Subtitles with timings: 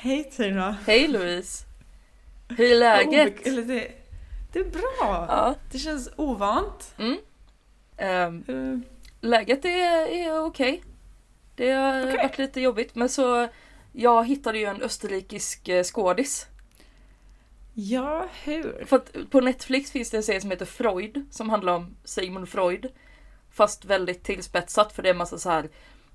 [0.00, 0.76] Hej Tina!
[0.86, 1.64] Hej Louise!
[2.48, 3.46] Hur är läget?
[3.46, 3.90] Eller det,
[4.52, 5.26] det är bra!
[5.28, 5.54] Ja.
[5.72, 6.94] Det känns ovant.
[6.98, 8.44] Mm.
[8.48, 8.78] Uh,
[9.20, 10.82] läget är, är okej.
[11.56, 12.16] Det har Okej.
[12.16, 13.48] varit lite jobbigt men så
[13.92, 16.46] jag hittade ju en österrikisk eh, skådis.
[17.74, 18.84] ja, hur?
[18.86, 22.48] För att på Netflix finns det en serie som heter Freud som handlar om Sigmund
[22.48, 22.86] Freud.
[23.50, 25.68] Fast väldigt tillspetsat för det är en massa så här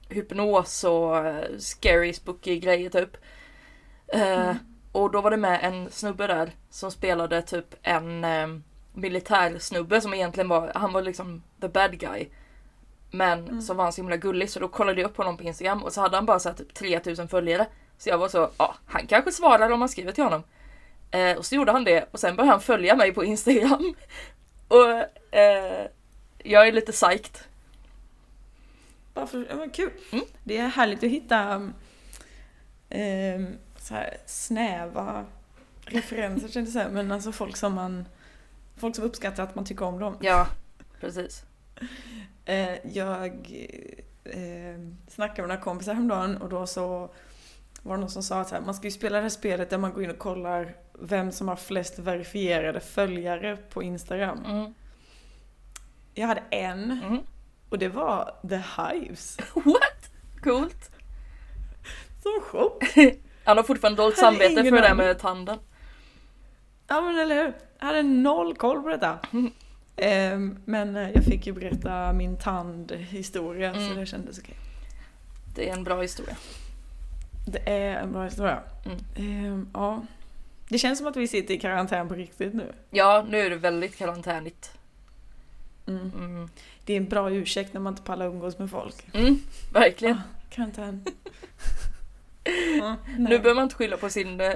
[0.10, 3.18] hypnos och eh, scary spooky grejer typ.
[4.14, 4.56] Eh,
[4.92, 8.48] Och då var det med en snubbe där som spelade typ en eh,
[8.94, 12.28] militärsnubbe som egentligen var, han var liksom the bad guy.
[13.12, 15.84] Men så var han så himla gullig så då kollade jag upp honom på Instagram
[15.84, 17.68] och så hade han bara så här typ 3000 följare.
[17.98, 20.44] Så jag var så, ja han kanske svarar om man skriver till honom.
[21.12, 23.94] Eh, och så gjorde han det och sen började han följa mig på Instagram.
[24.68, 24.90] och
[25.38, 25.88] eh,
[26.44, 27.38] jag är lite psyched.
[29.14, 29.92] Bara för, ja, men kul.
[30.12, 30.26] Mm.
[30.44, 31.74] Det är härligt att hitta um,
[32.90, 35.26] ehm, så här snäva
[35.86, 38.06] referenser känns det men alltså folk som man
[38.76, 40.18] Folk som uppskattar att man tycker om dem.
[40.22, 40.48] Ja,
[41.00, 41.44] precis.
[42.46, 43.26] Eh, jag
[44.24, 47.14] eh, snackade med några kompisar häromdagen och då så
[47.82, 49.78] var det någon som sa att här, man ska ju spela det här spelet där
[49.78, 54.46] man går in och kollar vem som har flest verifierade följare på Instagram.
[54.46, 54.74] Mm.
[56.14, 57.20] Jag hade en Mm.
[57.70, 59.38] och det var The Hives.
[59.54, 60.12] What?
[60.44, 60.92] Coolt.
[62.24, 62.84] Som chock!
[63.44, 65.60] Han har fortfarande dåligt samvete för det där med tanden.
[66.88, 67.54] Ja men eller hur?
[67.80, 69.20] Jag hade noll koll på detta.
[69.34, 69.52] Mm.
[69.96, 73.96] Ehm, men eh, jag fick ju berätta min tandhistoria så Mm.
[73.98, 74.56] det kändes okej.
[75.56, 76.36] Det är en bra historia.
[77.48, 78.60] Det är en bra historia.
[78.86, 78.98] Mm.
[79.16, 80.02] Ehm, ja.
[80.70, 82.74] Det känns som att vi sitter i karantän på riktigt nu.
[82.90, 84.72] Ja, nu är det väldigt karantänigt.
[85.88, 86.12] Mm.
[86.18, 86.50] Mm.
[86.86, 88.96] Det är en bra ursäkt när man inte pallar umgås med folk.
[89.14, 89.40] Mm,
[89.74, 90.22] verkligen.
[90.50, 91.06] Karantän.
[92.80, 94.54] ja, Nu behöver man inte skylla på sin eh,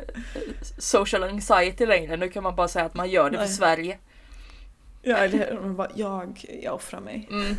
[0.78, 2.18] social anxiety längre.
[2.18, 3.54] Nu kan man bara säga att man gör det för Nej.
[3.54, 3.98] Sverige.
[5.02, 5.60] Ja, eller hur?
[5.62, 7.28] Man bara, jag, jag offrar mig.
[7.32, 7.56] Mm.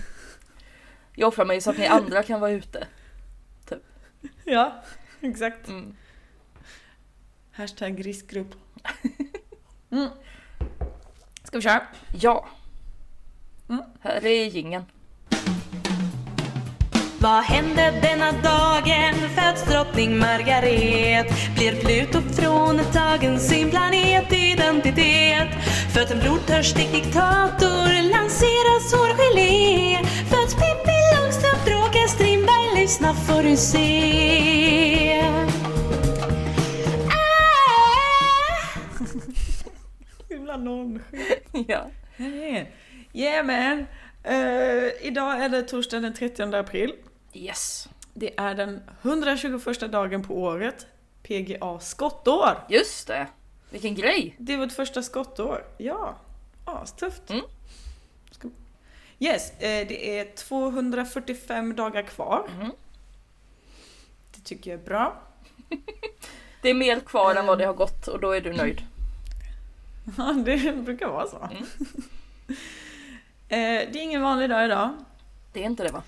[1.15, 2.87] Jag offrar mig så att ni andra kan vara ute.
[4.45, 4.83] Ja,
[5.21, 5.69] exakt.
[5.69, 5.97] Mm.
[7.53, 8.55] Hashtag riskgrupp.
[9.91, 10.09] Mm.
[11.45, 11.83] Ska vi köra?
[12.21, 12.49] Ja.
[13.69, 13.83] Mm.
[14.01, 14.85] Här är jingeln.
[17.29, 25.49] Vad hände denna dagen föds drottning Margaret Blir Pluto från tagen sin planetidentitet
[25.95, 29.97] Föds en blodtörstig diktator lanseras hårgelé
[30.31, 35.23] Föds Pippi Långstrump, Bråke Strindberg Lyssna får du se
[37.09, 37.33] ah!
[40.35, 41.03] Himla nonchalant.
[41.53, 41.87] Ja.
[43.13, 43.87] Yeah man!
[44.25, 46.93] Eh, idag är det torsdagen den 30 april.
[47.33, 47.89] Yes.
[48.15, 50.87] Det är den 121 dagen på året.
[51.23, 52.65] PGA skottår!
[52.69, 53.27] Just det.
[53.71, 54.35] Vilken grej.
[54.39, 55.65] Det är vårt första skottår.
[55.79, 56.17] Ja,
[56.65, 57.31] astufft.
[57.31, 57.45] Mm.
[59.21, 62.49] Yes, eh, det är 245 dagar kvar.
[62.57, 62.71] Mm.
[64.35, 65.23] Det tycker jag är bra.
[66.63, 68.83] Det är mer kvar än vad det har gått och då är du nöjd.
[70.19, 71.49] Ja, det brukar vara så.
[71.51, 71.67] Mm.
[73.51, 74.91] Eh, det är ingen vanlig dag idag.
[75.53, 76.03] Det är inte det va?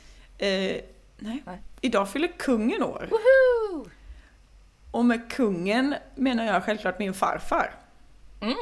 [1.21, 1.43] Nej.
[1.47, 1.59] Nej.
[1.81, 3.09] Idag fyller kungen år.
[3.11, 3.87] Woho!
[4.91, 7.75] Och med kungen menar jag självklart min farfar.
[8.41, 8.55] Mm.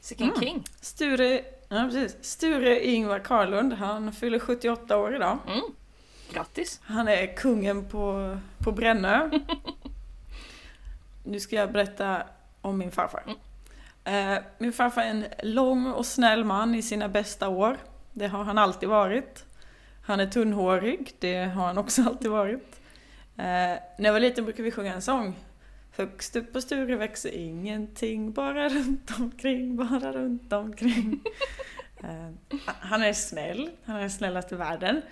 [0.00, 0.40] Sicken Mm.
[0.40, 0.64] king.
[0.80, 2.16] Sture, ja, precis.
[2.24, 5.38] Sture Ingvar Karlund, han fyller 78 år idag.
[5.46, 5.62] Mm.
[6.32, 6.80] Grattis.
[6.84, 9.30] Han är kungen på, på Brännö.
[11.24, 12.22] nu ska jag berätta
[12.60, 13.22] om min farfar.
[14.04, 17.76] Eh, min farfar är en lång och snäll man i sina bästa år.
[18.12, 19.44] Det har han alltid varit.
[20.02, 22.80] Han är tunnhårig, det har han också alltid varit.
[23.36, 25.34] Eh, när jag var liten brukade vi sjunga en sång.
[25.96, 31.20] Högst upp på Sture växer ingenting, bara runt omkring, bara runt omkring.
[32.04, 34.96] Eh, han är snäll, han är den snällaste i världen.
[34.96, 35.02] Eh,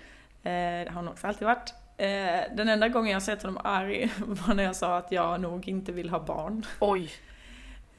[0.43, 1.73] det har han också alltid varit.
[1.97, 5.67] Eh, den enda gången jag sett honom arg var när jag sa att jag nog
[5.67, 6.65] inte vill ha barn.
[6.79, 7.11] Oj.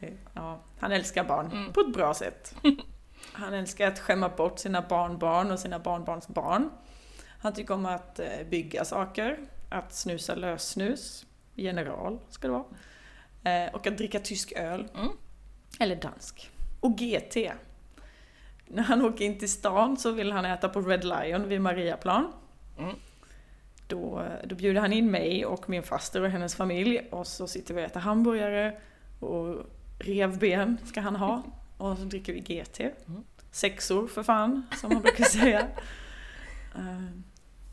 [0.00, 1.72] Eh, Ja, han älskar barn Mm.
[1.72, 2.54] på ett bra sätt.
[3.32, 6.70] Han älskar att skämma bort sina barnbarn och sina barnbarns barn.
[7.38, 9.38] Han tycker om att eh, bygga saker,
[9.70, 12.64] att snusa lössnus, general ska det vara.
[13.64, 14.88] Eh, Och att dricka tysk öl.
[14.94, 15.08] Mm.
[15.80, 16.50] Eller dansk.
[16.80, 17.36] Och GT.
[18.66, 22.32] När han åker in till stan så vill han äta på Red Lion vid Mariaplan.
[22.78, 22.94] Mm.
[23.86, 27.74] Då, då bjuder han in mig och min faster och hennes familj och så sitter
[27.74, 28.80] vi och äter hamburgare
[29.20, 29.56] och
[29.98, 31.42] revben ska han ha.
[31.82, 32.80] Och så dricker vi GT.
[32.80, 33.24] Mm.
[33.50, 35.60] Sexor för fan, som man brukar säga.
[36.74, 37.08] Eh,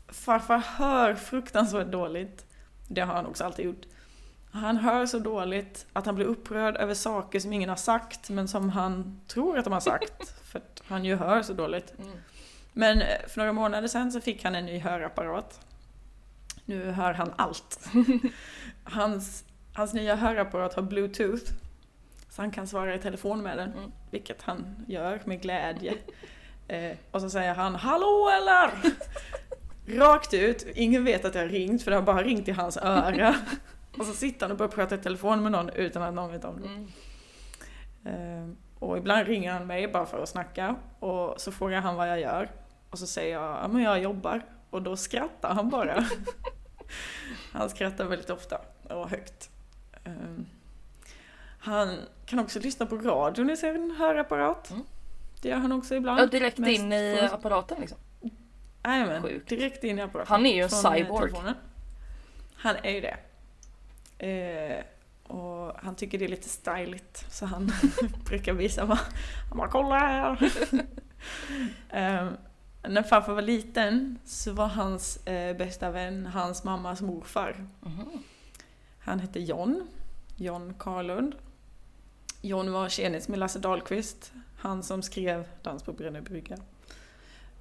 [0.08, 2.46] farfar hör fruktansvärt dåligt.
[2.88, 3.86] Det har han också alltid gjort.
[4.52, 8.48] Han hör så dåligt att han blir upprörd över saker som ingen har sagt men
[8.48, 10.28] som han tror att de har sagt.
[10.44, 11.94] för att han ju hör så dåligt.
[11.98, 12.10] Mm.
[12.72, 15.60] Men eh, för några månader sedan så fick han en ny hörapparat.
[16.64, 17.88] Nu hör han allt.
[18.84, 21.52] Hans, hans nya hörapparat har bluetooth.
[22.30, 23.72] Så han kan svara i telefon med den.
[23.72, 23.92] Mm.
[24.10, 25.94] Vilket han gör med glädje.
[26.68, 28.70] Eh, och så säger han Hallå eller?
[29.98, 30.66] Rakt ut.
[30.74, 33.34] Ingen vet att jag har ringt för det har bara ringt i hans öra.
[33.98, 36.44] Och så sitter han och börjar prata i telefon med någon utan att någon vet
[36.44, 36.68] om det.
[36.68, 38.50] Mm.
[38.50, 42.08] Eh, och ibland ringer han mig bara för att snacka och så frågar han vad
[42.08, 42.50] jag gör.
[42.90, 44.42] Och så säger jag, ja men jag jobbar.
[44.70, 46.04] Och då skrattar han bara.
[47.52, 49.50] han skrattar väldigt ofta och högt.
[50.04, 50.12] Eh,
[51.60, 54.70] han kan också lyssna på radion i sin hörapparat.
[54.70, 54.82] Mm.
[55.42, 56.20] Det gör han också ibland.
[56.20, 57.98] Ja, direkt Mest in i för- apparaten liksom.
[58.84, 60.30] Jajamän, direkt in i apparaten.
[60.32, 61.30] Han är ju en Från, eh, cyborg.
[61.30, 61.54] telefonen.
[62.54, 63.16] Han är ju det.
[64.26, 64.84] Eh,
[65.34, 67.72] och han tycker det är lite styligt så han
[68.26, 68.98] brukar visa vad
[69.48, 70.42] han bara kolla här.
[71.90, 72.28] eh,
[72.82, 77.66] när farfar var liten så var hans eh, bästa vän hans mammas morfar.
[77.80, 78.22] Mhm.
[79.00, 79.86] Han hette John,
[80.36, 81.34] John Karlund.
[82.40, 86.56] John var tjenis med Lasse Dahlqvist, han som skrev Dans på Brännö brygga.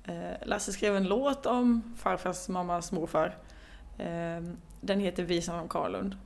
[0.04, 3.38] Eh, Lasse skrev en låt om farfars mammas morfar.
[3.98, 4.44] Eh,
[4.82, 6.18] Den heter Visan om Karlund.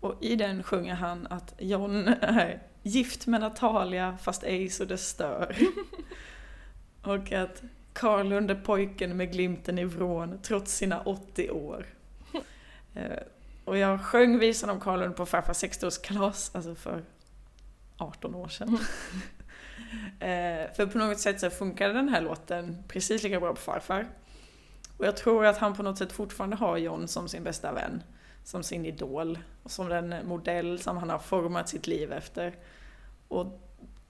[0.00, 4.98] Och i den sjunger han att John är gift med Natalia fast ej så det
[4.98, 5.56] stör.
[7.02, 7.62] Och att
[7.92, 11.86] Karlund är pojken med glimten i vrån trots sina 80 år.
[12.94, 13.18] Eh,
[13.64, 17.02] Och jag sjöng visan om Karlund på farfars 60-årskalas, alltså för
[17.96, 18.78] 18 år sedan.
[20.20, 24.06] Eh, för på något sätt så funkade den här låten precis lika bra på farfar.
[24.96, 28.02] Och jag tror att han på något sätt fortfarande har John som sin bästa vän.
[28.44, 29.38] Som sin idol.
[29.62, 32.54] Och som den modell som han har format sitt liv efter.
[33.28, 33.60] Och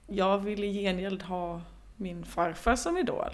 [0.07, 1.61] jag vill i gengäld ha
[1.95, 3.33] min farfar som idol.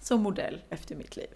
[0.00, 1.30] Som modell efter mitt liv.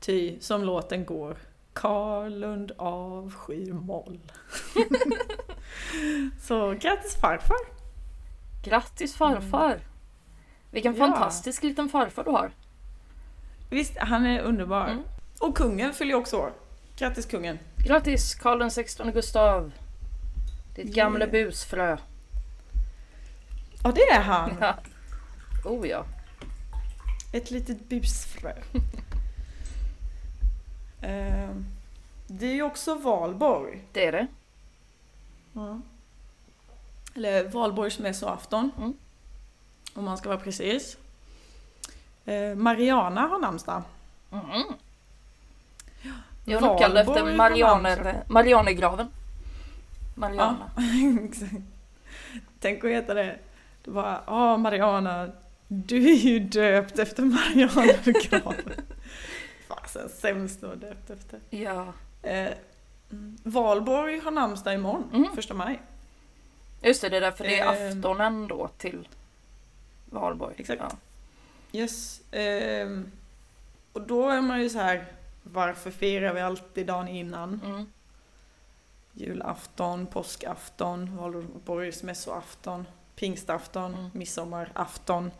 [0.00, 1.36] Ty som låten går
[1.72, 4.20] Karlund avskyr moll.
[6.40, 7.56] Så grattis farfar!
[8.64, 9.80] Grattis farfar!
[10.70, 11.06] Vilken Ja.
[11.06, 12.50] fantastisk liten farfar du har.
[13.70, 14.88] Visst, han är underbar.
[14.88, 15.02] Mm.
[15.40, 16.52] Och kungen fyller också år.
[16.96, 17.58] Grattis kungen!
[17.76, 19.72] Grattis Karl 16 Gustav!
[20.76, 21.32] Ditt gamla Yeah.
[21.32, 21.96] busfrö.
[23.84, 24.56] Ja, det är han!
[24.60, 24.74] Ja.
[25.64, 26.04] Oh ja.
[27.32, 28.52] Ett litet busfrö.
[31.02, 31.66] Ehm,
[32.26, 33.84] det är ju också valborg.
[33.92, 34.26] Det är det.
[37.14, 38.70] Eller valborgsmässoafton.
[38.78, 38.94] Mm.
[39.94, 40.96] Om man ska vara precis.
[42.24, 43.82] Eh, Mariana har namnsdag.
[44.32, 44.62] Mm.
[46.44, 48.22] Jag är uppkallad efter Marianer.
[48.28, 49.08] Marianergraven.
[50.14, 50.70] Mariana.
[51.24, 51.52] Exakt.
[52.60, 53.38] Tänk att heta det.
[53.84, 55.30] Du bara, ja Mariana,
[55.68, 58.72] du är ju döpt efter Marianergraven.
[59.68, 61.40] Fasen, sämst att vara döpt efter.
[61.50, 61.92] Ja.
[62.22, 62.48] Eh,
[63.10, 65.34] mm, Valborg har namnsdag imorgon, Mm.
[65.34, 65.80] första maj.
[66.82, 67.98] Just det, det är därför det är Ehm.
[67.98, 69.08] aftonen då till
[70.10, 70.54] valborg.
[70.58, 70.82] Exakt.
[70.82, 70.90] Ja.
[71.72, 72.20] Yes.
[72.30, 73.10] ehm,
[73.92, 75.04] och då är man ju så här,
[75.42, 77.60] varför firar vi alltid dagen innan?
[77.64, 77.86] Mm.
[79.12, 84.10] Julafton, påskafton, valborgsmässoafton, pingstafton, Mm.
[84.14, 85.30] midsommarafton.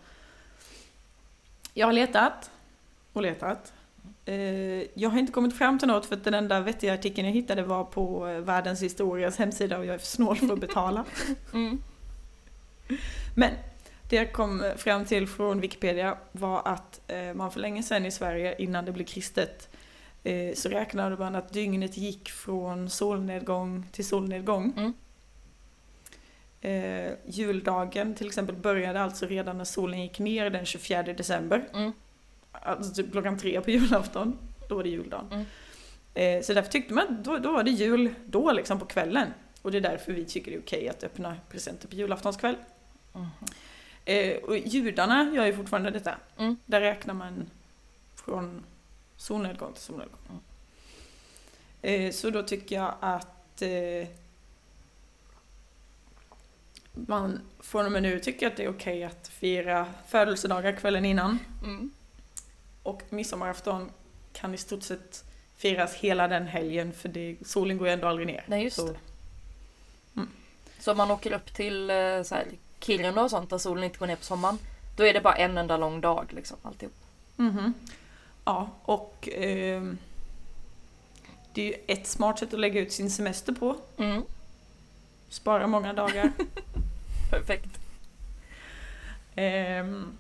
[1.75, 2.50] Jag har letat
[3.12, 3.73] och letat.
[4.25, 4.35] Eh,
[4.95, 7.62] Jag har inte kommit fram till något för att den enda vettiga artikeln jag hittade
[7.62, 11.04] var på eh, Världens historias hemsida och jag är för snål för att betala.
[11.52, 11.83] Mm.
[13.37, 13.50] Men
[14.09, 18.11] det jag kom fram till från Wikipedia var att eh, man för länge sedan i
[18.11, 19.69] Sverige, innan det blev kristet,
[20.54, 24.73] så räknade man att dygnet gick från solnedgång till solnedgång.
[24.76, 24.92] Mm.
[26.61, 31.69] Eh, juldagen till exempel började alltså redan när solen gick ner den 24 december.
[31.75, 31.92] Mm.
[32.52, 34.38] Alltså typ klockan tre på julafton.
[34.69, 35.26] Då var det juldagen.
[35.33, 35.47] Mm.
[36.14, 39.28] Eh, så därför tyckte man då, då var det jul då liksom på kvällen.
[39.62, 42.57] Och det är därför vi tycker det är okej att öppna presenter på julaftonskväll.
[43.12, 43.28] Mhm.
[44.04, 46.14] Eh, och judarna gör ju fortfarande detta.
[46.38, 46.57] Mm.
[46.66, 47.50] Där räknar man
[48.14, 48.64] från
[49.16, 50.19] solnedgång till solnedgång.
[50.28, 50.40] Mm.
[52.07, 54.09] Eh, så då tycker jag att eh,
[56.92, 61.38] man från och med nu tycker att det är okej att fira födelsedagar kvällen innan.
[61.64, 61.90] Mm.
[62.82, 63.90] Och midsommarafton
[64.32, 65.25] kan i stort sett
[65.56, 68.44] firas hela den helgen för det, solen går ju ändå aldrig ner.
[68.46, 68.99] Nej, just Så- det.
[70.16, 70.28] Mm.
[70.78, 72.46] Så om man åker upp till eh, så här,
[72.80, 74.58] Kiruna och sånt där solen inte går ner på sommaren.
[74.96, 76.56] Då är det bara en enda lång dag liksom.
[76.62, 76.94] Alltihop.
[77.37, 77.75] Mhm.
[78.44, 79.99] Ja, och ehm,
[81.54, 83.76] Det är ju ett smart sätt att lägga ut sin semester på.
[83.96, 84.22] Mm,
[85.28, 86.32] Spara många dagar.
[87.30, 87.78] perfekt.
[89.34, 90.12] Ehm,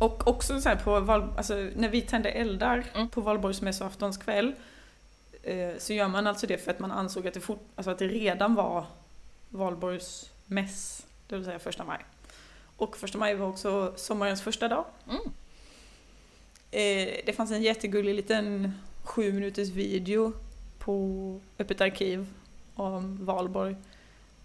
[0.00, 3.08] och också så här på val, alltså, när vi tänder eldar Mm.
[3.08, 4.52] på valborgsmässoaftons kväll
[5.42, 7.98] eh, så gör man alltså det för att man ansåg att det, fort, alltså att
[7.98, 8.86] det redan var
[9.48, 12.00] valborgsmäss, det vill säga första maj.
[12.76, 14.84] Och första maj var också sommarens första dag.
[15.08, 15.20] Mm.
[16.70, 20.32] Eh, det fanns en jättegullig liten sju minuters video
[20.78, 22.26] på Öppet arkiv
[22.74, 23.76] om valborg.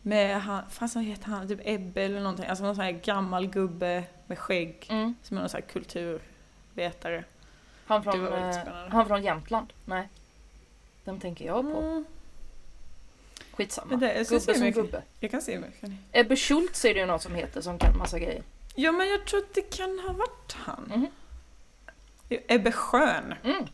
[0.02, 3.48] Med han, fan vad heter han, typ Ebbe eller någonting, alltså någon sån här gammal
[3.48, 5.16] gubbe med skägg Mm.
[5.24, 7.24] som är någon sån här kulturvetare.
[7.86, 8.58] Han, från, eh,
[8.90, 9.74] han från Jämtland?
[9.86, 10.10] Nej.
[11.04, 11.80] Den tänker jag på.
[11.82, 12.06] Mm,
[13.54, 13.96] Skitsamma.
[13.96, 14.76] Det- gubbe som mycket.
[14.76, 15.02] gubbe.
[15.20, 15.92] jag kan se mycket.
[16.12, 18.44] Ebbe Schultz är det ju någon som heter som kan massa grejer.
[18.76, 20.84] Ja men jag tror att det kan ha varit han.
[20.96, 21.08] Mhm.
[22.30, 23.34] Ebbe Schön.
[23.44, 23.66] Mm.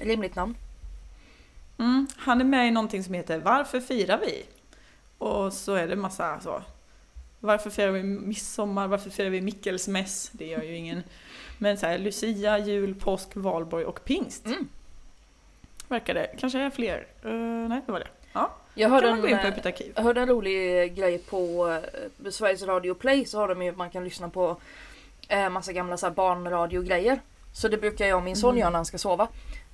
[0.00, 0.56] Rimligt namn.
[1.78, 4.46] Mm, han är med i någonting som heter Varför firar vi?
[5.18, 6.62] Och så är det massa så.
[7.44, 8.88] Varför firar vi midsommar?
[8.88, 10.30] Varför firar vi Mickelsmäss?
[10.32, 11.02] Det gör ju ingen.
[11.58, 14.46] Men så här, Lucia, jul, påsk, valborg och pingst.
[14.46, 14.68] Mm.
[15.88, 16.26] Verkar det.
[16.38, 17.06] Kanske är fler.
[17.24, 17.32] Uh,
[17.68, 18.08] nej, det var det.
[18.32, 19.92] Ja, Jag kan hörde man gå in på en, Öppet arkiv.
[19.96, 21.68] jag hörde en rolig grej på
[22.24, 24.56] eh, Sveriges Radio Play så har de ju man kan lyssna på
[25.28, 27.20] eh, massa gamla så här, barnradiogrejer.
[27.52, 28.60] Så det brukar jag och min son Mm.
[28.60, 29.28] göra när han ska sova.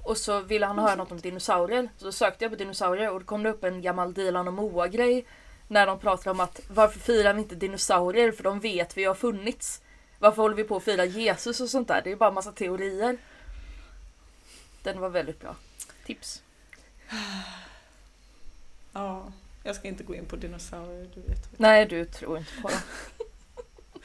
[0.04, 1.88] Och så ville han höra något om dinosaurier.
[1.96, 4.88] Så sökte jag på dinosaurier och då kom det upp en gammal Dilan och Moa
[4.88, 5.24] grej.
[5.70, 8.32] När de pratar om att varför firar vi inte dinosaurier?
[8.32, 9.82] För de vet vi har funnits.
[10.18, 12.00] Varför håller vi på att fira Jesus och sånt där?
[12.04, 13.18] Det är bara massa teorier.
[14.82, 15.56] Den var väldigt bra.
[16.06, 16.42] Tips.
[18.92, 19.32] Ja,
[19.64, 21.58] jag ska inte gå in på dinosaurier, du vet.
[21.58, 22.82] Nej, du tror inte på det.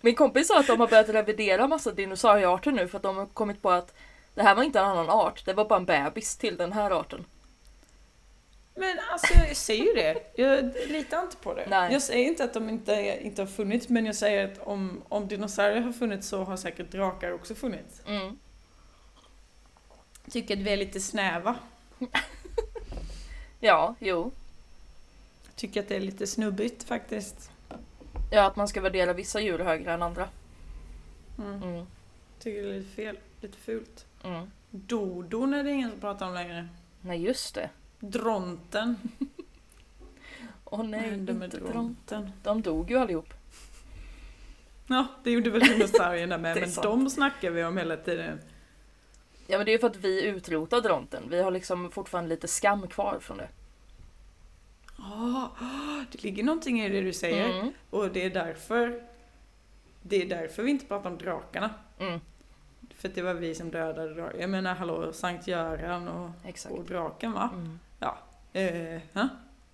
[0.00, 3.26] Min kompis sa att de har börjat revidera massa dinosauriearter nu för att de har
[3.26, 3.94] kommit på att
[4.34, 6.90] det här var inte en annan art, det var bara en bebis till den här
[6.90, 7.24] arten.
[8.76, 10.32] Men alltså jag säger ju det.
[10.34, 11.66] Jag litar inte på det.
[11.68, 11.92] Nej.
[11.92, 15.28] Jag säger inte att de inte, inte har funnits men jag säger att om, om
[15.28, 18.02] dinosaurier har funnits så har säkert drakar också funnits.
[18.06, 18.38] Mm.
[20.30, 21.56] Tycker att vi är lite snäva.
[23.60, 24.32] Ja, jo.
[25.54, 27.50] Tycker att det är lite snubbigt faktiskt.
[28.30, 30.28] Ja, att man ska värdera vissa djur högre än andra.
[31.38, 31.62] Mm.
[31.62, 31.86] Mm.
[32.38, 34.06] Tycker det är lite fel, lite fult.
[34.24, 34.50] Mm.
[34.70, 36.68] Dodon är det ingen som pratar om längre.
[37.00, 37.70] Nej, just det.
[38.10, 38.96] Dronten.
[40.64, 41.72] Åh Vad nej, hände med inte dron.
[41.72, 42.30] dronten?
[42.42, 43.34] De dog ju allihop.
[44.86, 46.84] Ja, det gjorde väl dinosaurierna med, men sant.
[46.84, 48.40] de snackar vi om hela tiden.
[49.46, 51.22] Ja, men det är ju för att vi utrotade dronten.
[51.30, 53.48] Vi har liksom fortfarande lite skam kvar från det.
[54.98, 55.48] Ah,
[56.12, 57.60] det ligger någonting i det du säger.
[57.60, 57.72] Mm.
[57.90, 59.02] Och det är därför
[60.02, 61.70] Det är därför vi inte pratar om drakarna.
[61.98, 62.20] Mm.
[62.94, 64.40] För att det var vi som dödade drakarna.
[64.40, 66.30] Jag menar hallå, Sankt Göran och,
[66.70, 67.50] och draken va?
[67.54, 67.78] Mm.
[68.60, 69.28] Eh, ha?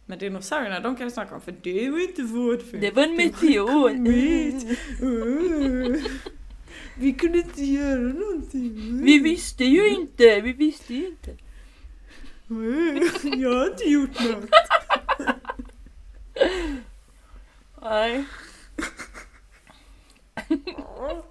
[0.06, 2.80] Men dinosaurierna, de kan vi snacka om för det var inte vårt fel.
[2.80, 3.90] Det var en meteor!
[5.02, 5.96] Uh.
[6.98, 9.04] Vi kunde inte göra någonting.
[9.04, 11.30] Vi visste ju inte, vi visste ju inte.
[12.50, 13.02] Uh.
[13.40, 14.50] Jag har inte gjort något.
[17.82, 18.24] Nej.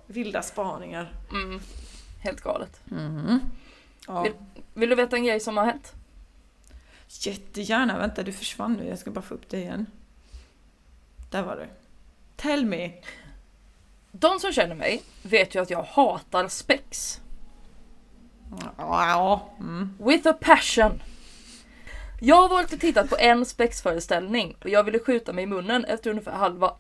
[0.08, 1.14] Vilda spaningar.
[1.32, 1.60] Mm.
[2.20, 2.82] Helt galet.
[4.08, 4.24] Ja.
[4.24, 4.34] Vill-
[4.74, 5.94] Vill du veta en grej som har hänt?
[7.20, 7.98] Jättegärna.
[7.98, 8.88] Vänta, du försvann nu.
[8.88, 9.86] Jag ska bara få upp det igen.
[11.32, 11.68] Där var du.
[12.36, 12.92] Tell me.
[14.12, 17.22] De som känner mig vet ju att jag hatar spex.
[18.78, 19.50] Ja.
[19.60, 19.98] Mm.
[20.00, 21.02] With a passion.
[22.22, 25.86] Jag har varit och tittat på en spexföreställning och jag ville skjuta mig i munnen
[25.86, 26.76] efter ungefär halva.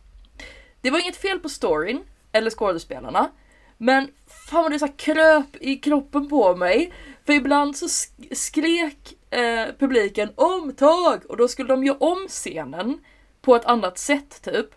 [0.81, 3.31] Det var inget fel på storyn eller skådespelarna.
[3.77, 6.93] Men fan vad det så kröp i kroppen på mig.
[7.25, 12.99] För ibland så sk- skrek eh, publiken omtag och då skulle de göra om scenen
[13.41, 14.67] på ett annat sätt typ.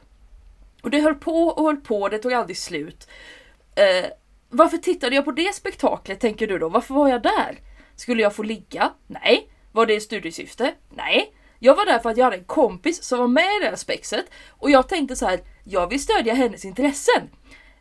[0.83, 3.09] Och det höll på och höll på, det tog aldrig slut.
[3.75, 4.11] Eh,
[4.49, 6.69] varför tittade jag på det spektaklet tänker du då?
[6.69, 7.59] Varför var jag där?
[7.97, 8.93] Skulle jag få ligga?
[9.07, 9.51] Nej.
[9.73, 10.75] Var det i studiesyfte?
[10.91, 11.35] Nej.
[11.59, 13.77] Jag var där för att jag hade en kompis som var med i det här
[13.77, 17.31] spexet och jag tänkte så här, jag vill stödja hennes intressen.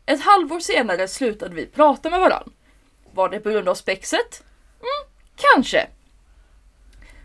[0.05, 2.51] Ett halvår senare slutade vi prata med varandra.
[3.13, 4.43] Var det på grund av spexet?
[4.79, 5.87] Mm, kanske.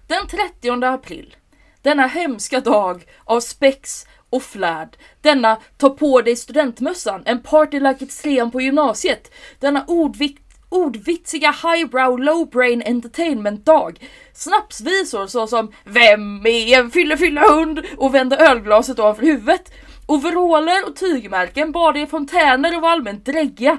[0.09, 1.37] Den 30 april,
[1.83, 8.05] denna hemska dag av spex och flärd, denna ta på dig studentmössan, en party like
[8.05, 14.09] it's trean på gymnasiet, denna ordvikt ordvitsiga highbrow low-brain entertainment-dag.
[14.33, 17.81] Snapsvisor såsom Vem är en fylle-fylle-hund?
[17.97, 19.73] och vända ölglaset ovanför huvudet.
[20.07, 23.79] Overaller och tygmärken, bada i fontäner och var allmänt dräggiga.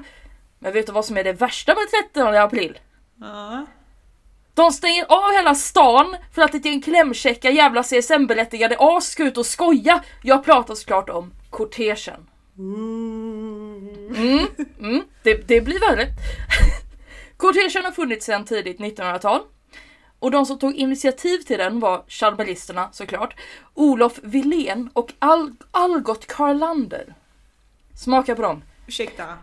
[0.58, 2.78] Men vet du vad som är det värsta med 13 april?
[3.20, 3.66] Ja.
[4.60, 9.36] De stänger av hela stan för att ett gäng klämkäcka jävla CSN-berättigade as ska ut
[9.36, 10.04] och skoja.
[10.22, 12.26] Jag pratar såklart om kortegen.
[12.58, 14.46] Mm,
[14.78, 16.06] mm, det, det blir värre.
[17.36, 19.40] Kortegen har funnits sedan tidigt 1900-tal.
[20.18, 23.34] Och de som tog initiativ till den var chalmeristerna såklart,
[23.74, 27.14] Olof Wilén och Al Algot Karlander.
[27.96, 28.62] Smaka på dem.
[28.86, 29.24] Ursäkta.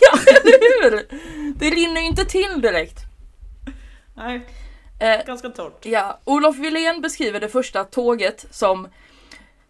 [0.00, 1.08] Ja, eller hur?
[1.54, 3.11] Det rinner ju inte till direkt.
[4.22, 4.46] Nej,
[5.02, 5.86] Eh, ganska torrt.
[5.86, 8.88] Ja, Olof Wilén beskriver det första tåget som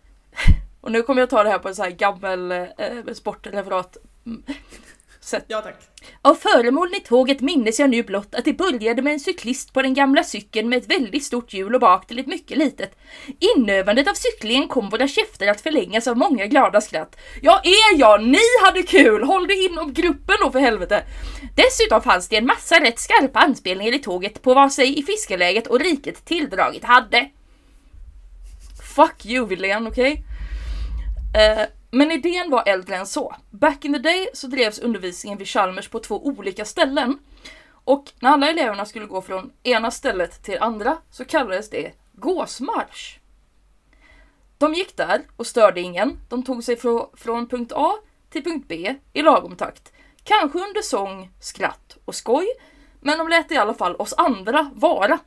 [0.80, 3.96] och nu kommer jag ta det här på en sån här gammel eh, sportreferat
[5.24, 5.44] sätt.
[5.48, 5.76] Ja tack.
[6.22, 9.82] Av föremålen i tåget minnes jag nu blott att det började med en cyklist på
[9.82, 12.98] den gamla cykeln med ett väldigt stort hjul och bak till ett mycket litet.
[13.56, 17.16] Inövandet av cyklingen kom våra käftar att förlängas av många glada skratt.
[17.42, 18.24] Ja, är jag?
[18.24, 19.22] Ni hade kul!
[19.22, 21.04] Håll dig inom gruppen då för helvete!
[21.56, 25.66] Dessutom fanns det en massa rätt skarpa anspelningar i tåget på vad sig i fiskeläget
[25.66, 27.30] och riket tilldragit hade.
[28.94, 30.24] Fuck you William, okej?
[31.34, 33.34] Eh, men idén var äldre än så.
[33.50, 37.18] Back in the day så drevs undervisningen vid Chalmers på två olika ställen.
[37.84, 43.18] Och när alla eleverna skulle gå från ena stället till andra så kallades det gåsmarsch.
[44.58, 46.18] De gick där och störde ingen.
[46.28, 47.92] De tog sig frå- från punkt A
[48.30, 49.92] till punkt B i lagom takt.
[50.24, 52.46] Kanske under sång, skratt och skoj,
[53.00, 55.18] men de lät i alla fall oss andra vara.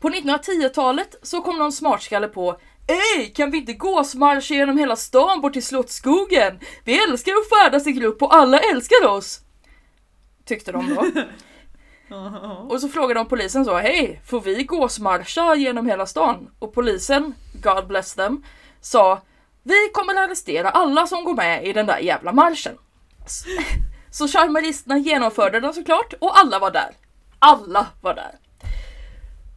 [0.00, 5.40] På 1910-talet så kom någon smartskalle på Ey, kan vi inte gåsmarscha genom hela stan
[5.40, 6.60] bort till Slottsskogen?
[6.84, 9.40] Vi älskar att färdas i grupp och alla älskar oss!
[10.44, 11.06] Tyckte de då.
[12.68, 16.50] Och så frågade de polisen så, hej, får vi gåsmarscha genom hela stan?
[16.58, 18.44] Och polisen, God bless them,
[18.80, 19.22] sa,
[19.62, 22.78] vi kommer arrestera alla som går med i den där jävla marschen.
[24.10, 26.90] Så charmeristerna genomförde den såklart och alla var där.
[27.38, 28.38] Alla var där.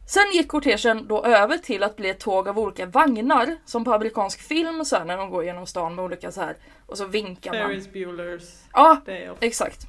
[0.08, 3.92] Sen gick kortegen då över till att bli ett tåg av olika vagnar som på
[3.92, 7.06] amerikansk film så här, när de går genom stan med olika så här och så
[7.06, 7.68] vinkar man.
[7.68, 9.00] Ferris Bueller's Ja,
[9.40, 9.86] exakt.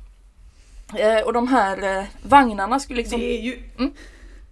[0.97, 3.19] Eh, och de här eh, vagnarna skulle liksom...
[3.19, 3.63] Det är ju...
[3.77, 3.93] Mm.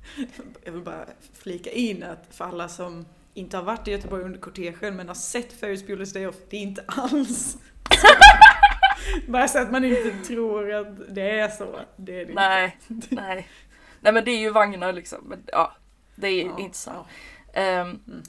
[0.63, 4.39] Jag vill bara flika in att för alla som inte har varit i Göteborg under
[4.39, 7.57] kortegen men har sett Ferris Bueller's Day Off, det är inte alls
[9.27, 11.79] Bara så att man inte tror att det är så.
[11.95, 13.15] Det är det inte.
[13.15, 13.47] Nej,
[14.01, 14.13] nej.
[14.13, 15.19] Men det är ju vagnar liksom.
[15.23, 15.73] Men, ja,
[16.15, 17.07] det är Ja, inte sant.
[17.53, 17.61] ja.
[17.61, 18.23] Ehm, Mm.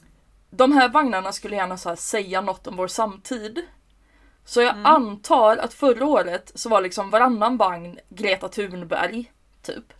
[0.51, 3.61] De här vagnarna skulle gärna så säga något om vår samtid.
[4.45, 4.85] Så jag Mm.
[4.85, 9.93] antar att förra året så var liksom varannan vagn Greta Thunberg, typ.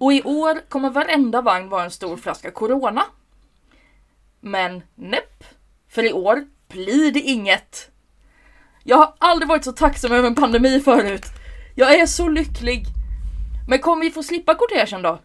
[0.00, 3.02] Och i år kommer varenda vagn vara en stor flaska Corona.
[4.40, 5.44] Men nepp,
[5.88, 7.90] för i år blir det inget.
[8.84, 11.24] Jag har aldrig varit så tacksam över en pandemi förut.
[11.74, 12.84] Jag är så lycklig.
[13.68, 15.18] Men kommer vi få slippa kortegen då?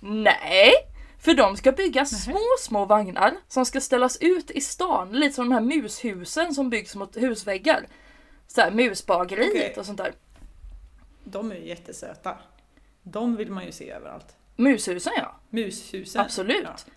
[0.00, 0.72] Nej,
[1.20, 5.48] för de ska bygga små, små vagnar som ska ställas ut i stan, lite som
[5.48, 7.86] de här mushusen som byggs mot husväggar.
[8.46, 9.74] Så här musbageriet Okej.
[9.76, 10.12] och sånt där.
[11.24, 12.38] De är ju jättesöta.
[13.02, 14.36] De vill man ju se överallt.
[14.56, 16.20] Mushusen ja, Mushusen.
[16.20, 16.64] absolut.
[16.64, 16.92] Ja.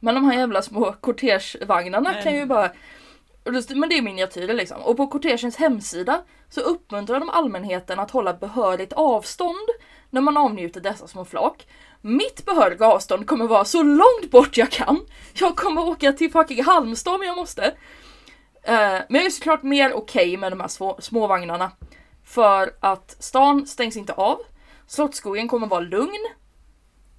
[0.00, 2.72] Men de här jävla små kortegevagnarna kan ju bara...
[3.74, 4.82] Men det är miniatyrer liksom.
[4.82, 9.68] Och på kortegens hemsida så uppmuntrar de allmänheten att hålla behörigt avstånd
[10.14, 11.66] när man avnjuter dessa små flak.
[12.00, 15.00] Mitt behöriga avstånd kommer vara så långt bort jag kan.
[15.34, 17.64] Jag kommer åka till fucking Halmstad om jag måste.
[18.62, 21.70] Eh, men jag är såklart mer okej med de här små, små vagnarna.
[22.24, 24.38] För att stan stängs inte av.
[24.86, 26.26] Slottsskogen kommer vara lugn.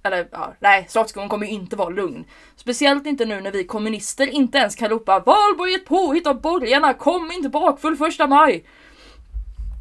[0.02, 2.24] Eller ja, nej, Slottsskogen kommer ju inte vara lugn.
[2.56, 6.40] Speciellt inte nu när vi kommunister inte ens kan ropa Valborg är ett påhitt av
[6.40, 8.64] borgarna, kom inte bakfull första maj!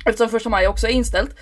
[0.05, 1.35] Eftersom första maj också är inställt.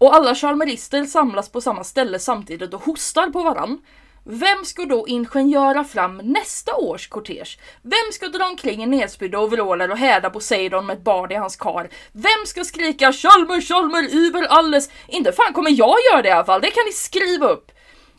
[0.00, 3.78] Och alla chalmerister samlas på samma ställe samtidigt och hostar på varann.
[4.24, 7.58] Vem ska då ingenjöra fram nästa års kortege?
[7.82, 11.56] Vem ska dra omkring i nedspydda overaller och häda Poseidon med ett bad i hans
[11.56, 11.88] kar?
[12.12, 14.90] Vem ska skrika Chalmer, Chalmer, über alles?
[15.08, 17.72] Inte fan kommer jag göra det i alla fall, det kan ni skriva upp!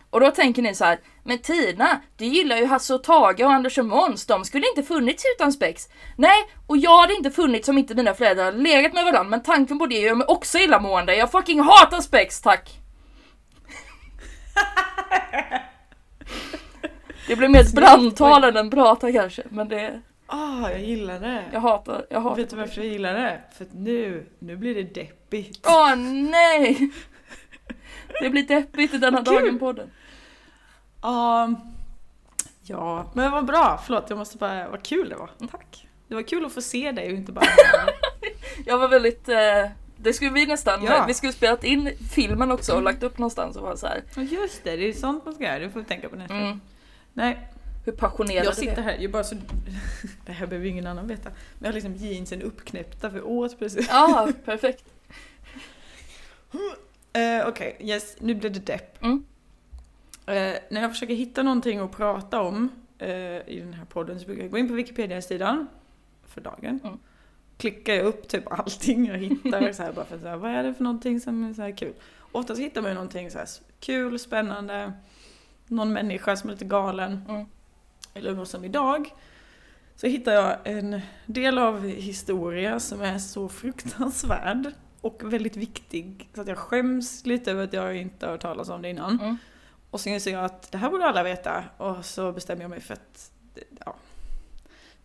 [0.10, 3.52] Och då tänker ni så här, men Tina, du gillar ju Hasse och Tage och
[3.52, 5.90] Anders och Måns, de skulle inte funnits utan spex.
[6.18, 9.44] Nej, och jag hade inte funnits om inte mina föräldrar hade legat med varandra, men
[9.44, 11.16] tanken på det gör mig också illamående.
[11.16, 12.70] Jag fucking hatar spex, tack!
[17.28, 20.02] Det blir mer ett brandtal än en prata kanske, men det,
[20.34, 21.44] Ah, jag gillar det.
[21.54, 23.42] jag hatar, jag hatar Vet du varför jag gillar det?
[23.58, 25.68] För att nu, nu blir det deppigt.
[25.68, 26.92] Åh nej!
[28.22, 29.26] Det blir deppigt i denna Vad
[31.02, 31.58] Um,
[32.64, 33.82] ja, men vad bra.
[33.86, 34.70] Förlåt, jag måste bara...
[34.70, 35.30] Vad kul det var.
[35.52, 35.88] Tack.
[36.08, 37.46] Det var kul att få se dig och inte bara...
[38.66, 39.30] Jag var väldigt...
[39.30, 39.66] Eh,
[39.98, 40.84] det skulle vi nästan...
[40.84, 41.06] Ja.
[41.08, 44.04] Vi skulle spelat in filmen också och lagt upp någonstans och vara så här.
[44.16, 45.60] Just det, det är sånt man ska göra.
[45.60, 46.62] Det får vi tänka på nästa Mm.
[47.14, 47.48] Nej,
[47.86, 48.82] hur passionerade jag sitter är.
[48.82, 49.36] här, jag bara så...
[50.26, 51.30] Det här behöver ju ingen annan veta.
[51.30, 53.88] Men jag har liksom jeansen uppknäppta för åt precis.
[53.90, 54.86] Ja, perfekt.
[57.14, 59.04] Eh, Okej, yes, nu blir det depp.
[59.04, 59.24] Mm.
[60.72, 63.10] När jag försöker hitta någonting att prata om eh,
[63.48, 65.68] i den här podden så brukar jag gå in på Wikipedia-sidan
[66.26, 66.80] för dagen.
[66.84, 67.00] Mm.
[67.58, 70.64] Klickar jag upp typ allting jag hittar så här, bara för att säga vad är
[70.64, 71.94] det för någonting som är så här kul.
[72.32, 73.48] Oftast hittar man ju någonting så här
[73.80, 74.94] kul, spännande,
[75.68, 77.22] någon människa som är lite galen.
[77.30, 77.46] Mm.
[78.14, 79.14] Eller något som idag.
[79.96, 86.42] Så hittar jag en del av historia som är så fruktansvärd och väldigt viktig så
[86.42, 89.20] att jag skäms lite över att jag inte har hört talas om det innan.
[89.20, 89.38] Mm.
[89.92, 92.82] Och sen inser jag att det här borde alla veta och så bestämmer jag mig
[92.82, 93.32] för att
[93.86, 93.96] ja,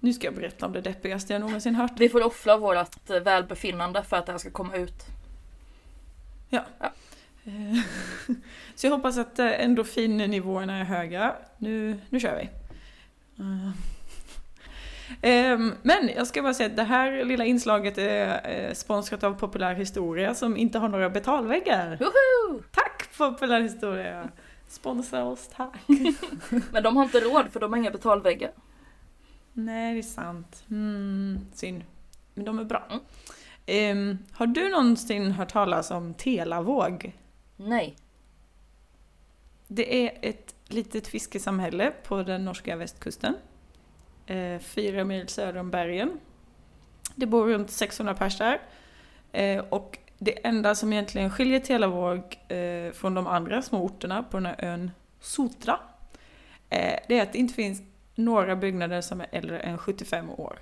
[0.01, 1.93] nu ska jag berätta om det deppigaste jag någonsin hört.
[1.97, 5.05] Vi får offra vårt välbefinnande för att det här ska komma ut.
[7.47, 7.81] Eh,
[8.75, 11.35] Så jag hoppas att eh, endorfinnivåerna är höga.
[11.59, 12.49] Nu, nu kör vi.
[13.43, 13.71] Eh.
[15.23, 19.39] Ehm, Men jag ska bara säga att det här lilla inslaget är eh, sponsrat av
[19.39, 21.97] Populär Historia som inte har några betalväggar.
[22.01, 22.63] Woho!
[22.71, 24.29] Tack Populär Historia!
[24.69, 25.81] Sponsra oss, tack!
[26.73, 28.53] Men de har inte råd för de har inga betalväggar.
[29.53, 30.65] Nej, det är sant.
[30.71, 31.85] Mm, synd.
[32.35, 33.01] Men de är bra.
[33.67, 37.13] Ehm, har du någonsin hört talas om Telavåg?
[37.57, 37.97] Nej.
[39.69, 43.35] Det är ett litet fiskesamhälle på den norska västkusten.
[44.27, 46.21] Eh, fyra mil söder om bergen.
[47.15, 48.61] Det bor runt 600 pers där.
[49.33, 54.37] Eh, och det enda som egentligen skiljer Telavåg eh, från de andra små orterna på
[54.37, 55.79] den här ön Sotra,
[56.71, 57.83] eh, det är att det inte finns
[58.15, 60.59] några byggnader som är äldre än 75 år.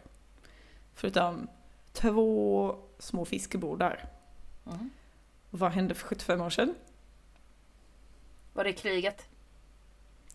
[0.94, 1.48] Förutom
[1.92, 4.04] två små fiskebodar.
[4.66, 4.90] Mm.
[5.50, 6.74] Vad hände för 75 år sedan?
[8.52, 9.26] Var det kriget?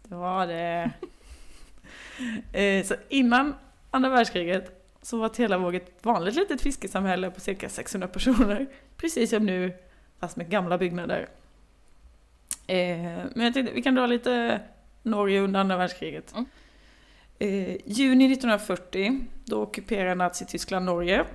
[0.03, 0.91] Det var det.
[2.53, 3.55] Eh, så innan
[3.91, 4.78] andra världskriget
[5.09, 8.67] så var Telavåg ett vanligt litet fiskesamhälle på cirka 600 personer.
[8.97, 9.73] Precis som nu,
[10.19, 11.29] fast med gamla byggnader.
[12.67, 14.61] Eh, Men jag tänkte vi kan dra lite
[15.03, 16.33] Norge under andra världskriget.
[16.33, 16.45] Mm.
[17.39, 21.25] Eh, Juni 1940, då ockuperar Nazityskland Norge.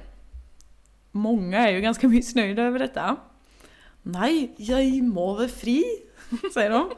[1.11, 3.17] Många är ju ganska missnöjda över detta.
[4.03, 5.85] Nej, jag må vara fri,
[6.55, 6.91] säger de.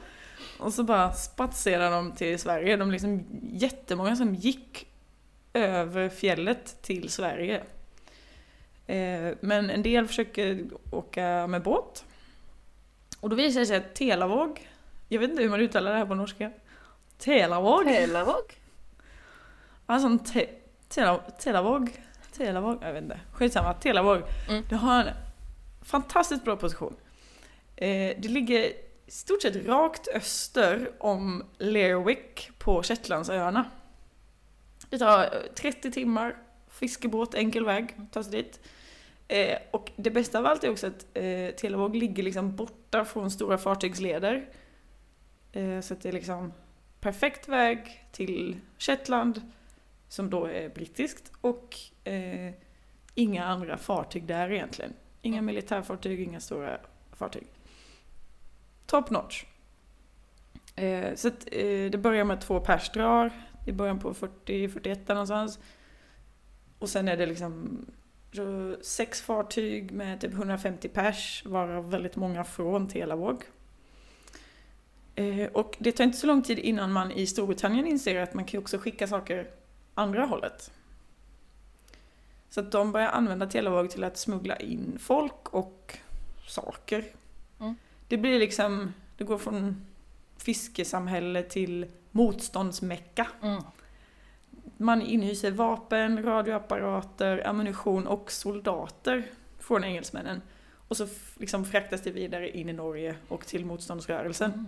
[0.59, 2.77] Och så bara spatserar de till Sverige.
[2.77, 4.87] De liksom jättemånga som gick
[5.57, 7.57] över fjället till Sverige.
[8.87, 12.05] Eh, Men en del försöker åka med båt.
[13.21, 14.69] Och då visar det sig att Telavåg,
[15.09, 16.51] jag vet inte hur man uttalar det här på norska.
[17.19, 17.85] Telavåg?
[17.85, 18.55] Pelavåg?
[19.87, 20.47] Alltså en te,
[20.89, 21.91] tela, Telavåg?
[22.33, 22.79] Telavåg?
[22.83, 23.21] Jag vet inte.
[23.33, 24.23] Skitsamma, Telavåg.
[24.49, 24.65] Mm.
[24.69, 25.15] Det har en
[25.85, 26.97] fantastiskt bra position.
[27.77, 28.59] Eh, det ligger
[29.07, 33.65] i stort sett rakt öster om Lerwick på Shetlandsöarna.
[34.91, 36.37] Det tar eh, 30 timmar,
[36.69, 38.61] fiskebåt, enkel väg, ta sig dit.
[39.29, 43.31] Eh, och det bästa av allt är också att eh, Televåg ligger liksom borta från
[43.31, 44.49] stora fartygsleder.
[45.53, 46.53] Eh, så att det är liksom
[47.01, 49.43] perfekt väg till Shetland,
[50.09, 52.53] som då är brittiskt, och eh,
[53.15, 54.93] inga andra fartyg där egentligen.
[55.23, 56.79] Inga militärfartyg, inga stora
[57.13, 57.47] fartyg.
[58.87, 59.45] Top notch.
[60.77, 63.33] Eh, så att, eh, det börjar med att två pers drar
[63.67, 65.59] i början på 40-41 någonstans.
[66.79, 67.87] Och sen är det liksom
[68.83, 73.43] sex fartyg med typ 150 pers, varav väldigt många från Telavåg.
[75.15, 78.45] Eh, och det tar inte så lång tid innan man i Storbritannien inser att man
[78.45, 79.51] kan också skicka saker
[79.95, 80.71] andra hållet.
[82.51, 85.99] Så att de börjar använda Telavåg till att smuggla in folk och
[86.47, 87.05] saker.
[87.61, 87.75] Mm.
[88.09, 89.87] Det blir liksom, det går från
[90.37, 93.27] fiskesamhälle till motståndsmecka.
[93.43, 93.63] Mm.
[94.77, 99.27] Man inhyser vapen, radioapparater, ammunition och soldater
[99.59, 100.43] från engelsmännen.
[100.89, 104.53] Och så liksom fraktas det vidare in i Norge och till motståndsrörelsen.
[104.53, 104.67] Mm.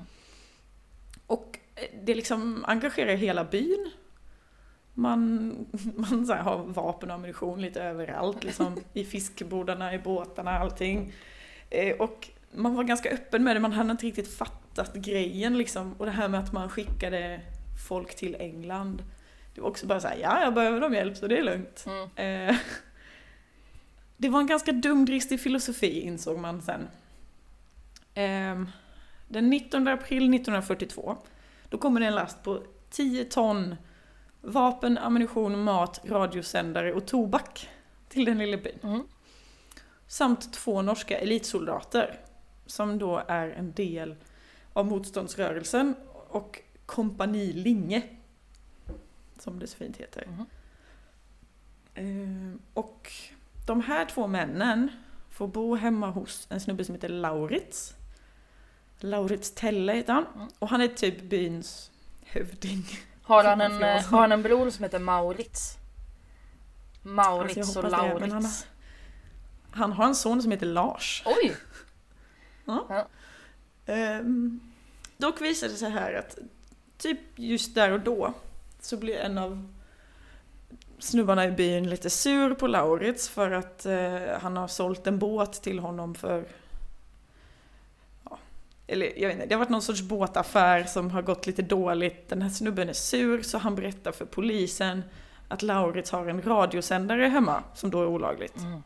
[1.26, 3.90] Och eh, det liksom engagerar hela byn.
[4.94, 5.48] Man,
[5.96, 11.12] man så har vapen och ammunition lite överallt, liksom, i fiskebodarna, i båtarna, allting.
[11.70, 15.92] Eh, och man var ganska öppen med det, man hade inte riktigt fattat grejen liksom.
[15.92, 17.40] Och det här med att man skickade
[17.86, 19.02] folk till England.
[19.54, 21.86] Det var också bara så här, ja jag behöver dem hjälp så det är lugnt.
[21.86, 22.48] Mm.
[22.50, 22.56] Eh,
[24.16, 26.88] det var en ganska dumdristig filosofi insåg man sen.
[28.14, 28.70] Ehm,
[29.28, 31.16] Den 19 april 1942
[31.68, 33.76] då kommer det en last på 10 ton
[34.40, 37.68] vapen, ammunition, mat, radiosändare och tobak
[38.08, 38.78] till den lilla byn.
[38.82, 39.02] Mm.
[40.06, 42.20] samt två norska elitsoldater
[42.66, 44.16] som då är en del
[44.78, 45.94] av motståndsrörelsen
[46.28, 48.02] och kompani Linge
[49.38, 50.26] som det så fint heter.
[50.26, 50.46] Mhm.
[51.94, 53.12] Eh, och
[53.66, 54.90] de här två männen
[55.30, 57.94] får bo hemma hos en snubbe som heter Laurits.
[58.98, 60.26] Laurits Telle heter han.
[60.34, 60.48] Mm.
[60.58, 61.90] Och han är typ byns
[62.24, 62.84] hövding.
[63.22, 65.76] Har han, en, eh, har han en bror som heter Maurits?
[67.02, 68.20] Maurits Alltså, och det, Laurits.
[68.20, 68.52] men han
[69.70, 71.22] Han har en son som heter Lars.
[71.26, 71.56] Oj!
[73.86, 74.60] Ehm,
[75.18, 76.38] dock visade det sig här att
[76.98, 78.34] typ just där och då
[78.80, 79.74] så blir en av
[80.98, 85.62] snubbarna i byn lite sur på Laurits för att eh, han har sålt en båt
[85.62, 86.44] till honom för
[88.24, 88.38] ja,
[88.86, 92.28] eller jag vet inte, det har varit någon sorts båtaffär som har gått lite dåligt.
[92.28, 95.02] Den här snubben är sur så han berättar för polisen
[95.48, 98.56] att Laurits har en radiosändare hemma som då är olagligt.
[98.56, 98.82] Mm.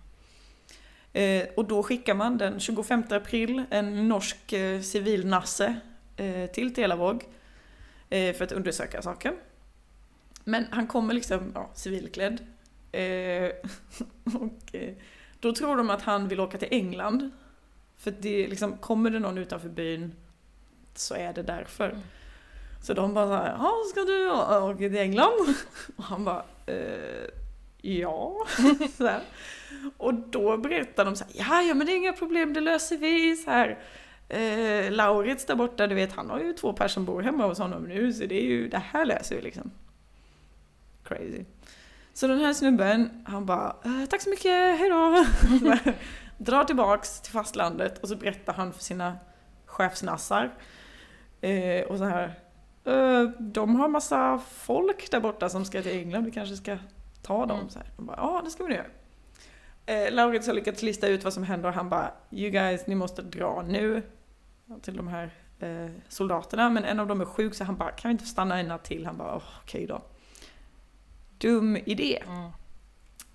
[1.13, 5.81] Eh, och då skickar man den 25 april en norsk eh, civilnasse
[6.53, 7.25] till Telavåg
[8.11, 9.35] eh, för att undersöka saken.
[10.45, 12.47] Men han kommer liksom ja, civilklädd.
[12.93, 13.51] Eh,
[14.41, 14.95] och eh,
[15.41, 17.31] då tror de att han vill åka till England.
[17.97, 20.15] För det liksom, kommer det någon utanför byn
[20.95, 21.91] så är det därför.
[21.91, 22.01] Mm.
[22.83, 25.55] Så de bara såhär, ja ska du åka till England?
[25.97, 27.29] Och han bara, eh,
[27.83, 28.47] ja.
[29.97, 32.97] Och då berättar de så här, ja, ja men det är inga problem, det löser
[32.97, 33.37] vi.
[33.37, 33.79] Så här.
[34.33, 37.59] Eh, Laurits där borta, du vet han har ju två personer som bor hemma hos
[37.59, 39.71] honom nu så det är ju, det här löser vi liksom.
[41.05, 41.45] Crazy.
[42.15, 45.25] Så den här snubben, han bara, eh, tack så mycket, hejdå.
[46.39, 49.17] Drar tillbaks till fastlandet och så berättar han för sina
[49.67, 50.55] chefsnassar.
[51.41, 52.35] Eh, och så här,
[52.85, 56.79] eh, de har massa folk där borta som ska till England, vi kanske ska
[57.23, 57.59] ta dem.
[57.59, 57.71] Mm.
[57.71, 57.89] Så här.
[57.97, 58.87] De bara, ja det ska vi nu göra.
[59.87, 62.95] Eh, Laurits har lyckats lista ut vad som händer och han bara You guys, ni
[62.95, 64.03] måste dra nu
[64.83, 65.31] till de här
[65.61, 66.71] eh, soldaterna.
[66.71, 68.85] Men en av dem är sjuk så han bara Kan vi inte stanna en natt
[68.85, 69.07] till?
[69.07, 70.03] Han bara "Åh, okej då.
[71.39, 72.23] Dum idé.
[72.27, 72.51] Mm.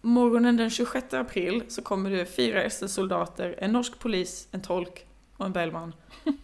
[0.02, 5.06] Morgonen den 26 april så kommer det fyra SS-soldater, en norsk polis, en tolk
[5.38, 5.94] och en bellman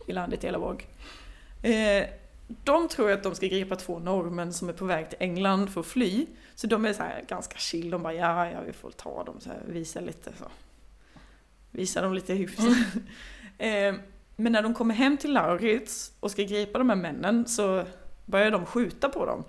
[0.08, 0.88] i landet i Elavåg.
[1.64, 2.08] Eh,
[2.64, 5.82] de tror att de ska gripa två norrmän som är på väg till England för
[5.82, 6.26] att fly.
[6.56, 9.50] Så de är så ganska chill, de bara ja, ja vi får ta dem så
[9.50, 10.46] här, visa lite så.
[11.72, 12.60] Visa dem lite hyfs.
[13.58, 13.96] eh,
[14.36, 17.86] men när de kommer hem till Laurits och ska gripa de här männen så
[18.26, 19.44] börjar de skjuta på dem.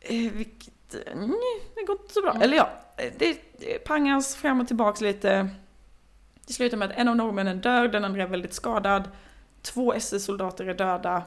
[0.00, 2.30] Eh, vilket, eh, nej, det går inte så bra.
[2.30, 2.42] Mm.
[2.42, 5.48] Eller ja, eh, det, det pangas fram och tillbaks lite.
[6.46, 9.08] Det slutar med att en av norrmännen dör, den andra är väldigt skadad.
[9.62, 11.22] Två SS-soldater är döda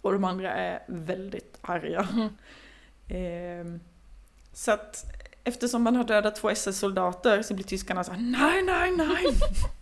[0.00, 2.08] och de andra är väldigt arga.
[2.12, 2.28] Mhm.
[3.12, 3.80] Ehm,
[4.52, 5.04] så att
[5.44, 9.24] eftersom man har dödat två SS-soldater så blir tyskarna så här, nej, nej, nej.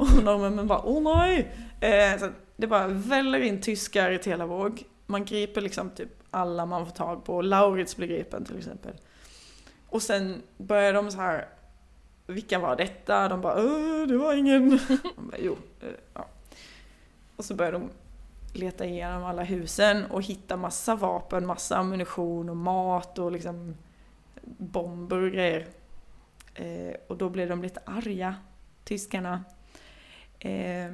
[0.00, 1.52] och norrmännen bara, åh oh, nej.
[1.80, 4.84] Eh, så det bara väller in tyskar i Telavåg.
[5.06, 7.42] Man griper liksom typ alla man får tag på.
[7.42, 8.92] Laurits blir gripen till exempel.
[9.88, 11.48] Och sen börjar de så här,
[12.26, 13.28] vilka var detta?
[13.28, 14.70] De bara, "Åh, det var ingen.
[15.16, 16.26] De bara, jo, eh, ja.
[17.36, 17.90] Och så börjar de
[18.54, 23.76] leta igenom alla husen och hitta massa vapen, massa ammunition och mat och liksom
[24.42, 25.66] bomber och grejer.
[26.54, 28.34] Eh, och då blir de lite arga,
[28.84, 29.44] tyskarna.
[30.40, 30.92] Eh,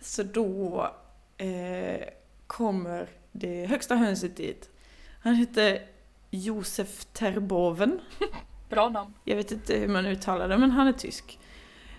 [0.00, 0.90] så då
[1.36, 2.08] eh,
[2.46, 4.70] kommer det högsta hönset dit.
[5.22, 5.86] Han heter
[6.30, 8.00] Josef Terboven.
[8.68, 9.14] Bra namn.
[9.24, 11.38] Jag vet inte hur man uttalar det, men han är tysk.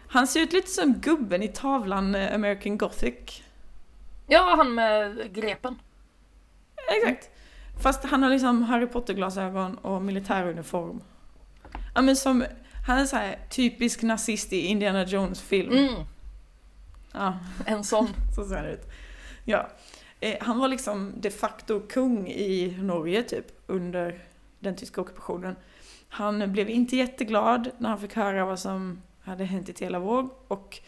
[0.08, 3.44] Han ser ut lite som gubben i tavlan eh, American Gothic.
[4.28, 5.80] Ja, han med grepen.
[6.98, 7.30] Exakt.
[7.84, 11.02] Fast han har liksom Harry Potter-glasögon och militäruniform.
[11.96, 12.46] Ja men som,
[12.88, 15.72] han är så här typisk nazist i Indiana Jones-film.
[15.72, 16.04] Mm,
[17.14, 18.08] Ja, en sån.
[18.36, 18.90] så ser han ut.
[19.46, 19.68] Ja.
[20.20, 24.20] Eh, han var liksom de facto kung i Norge typ under
[24.60, 25.56] den tyska ockupationen.
[26.10, 30.80] Han blev inte jätteglad när han fick höra vad som hade hänt i Telavåg och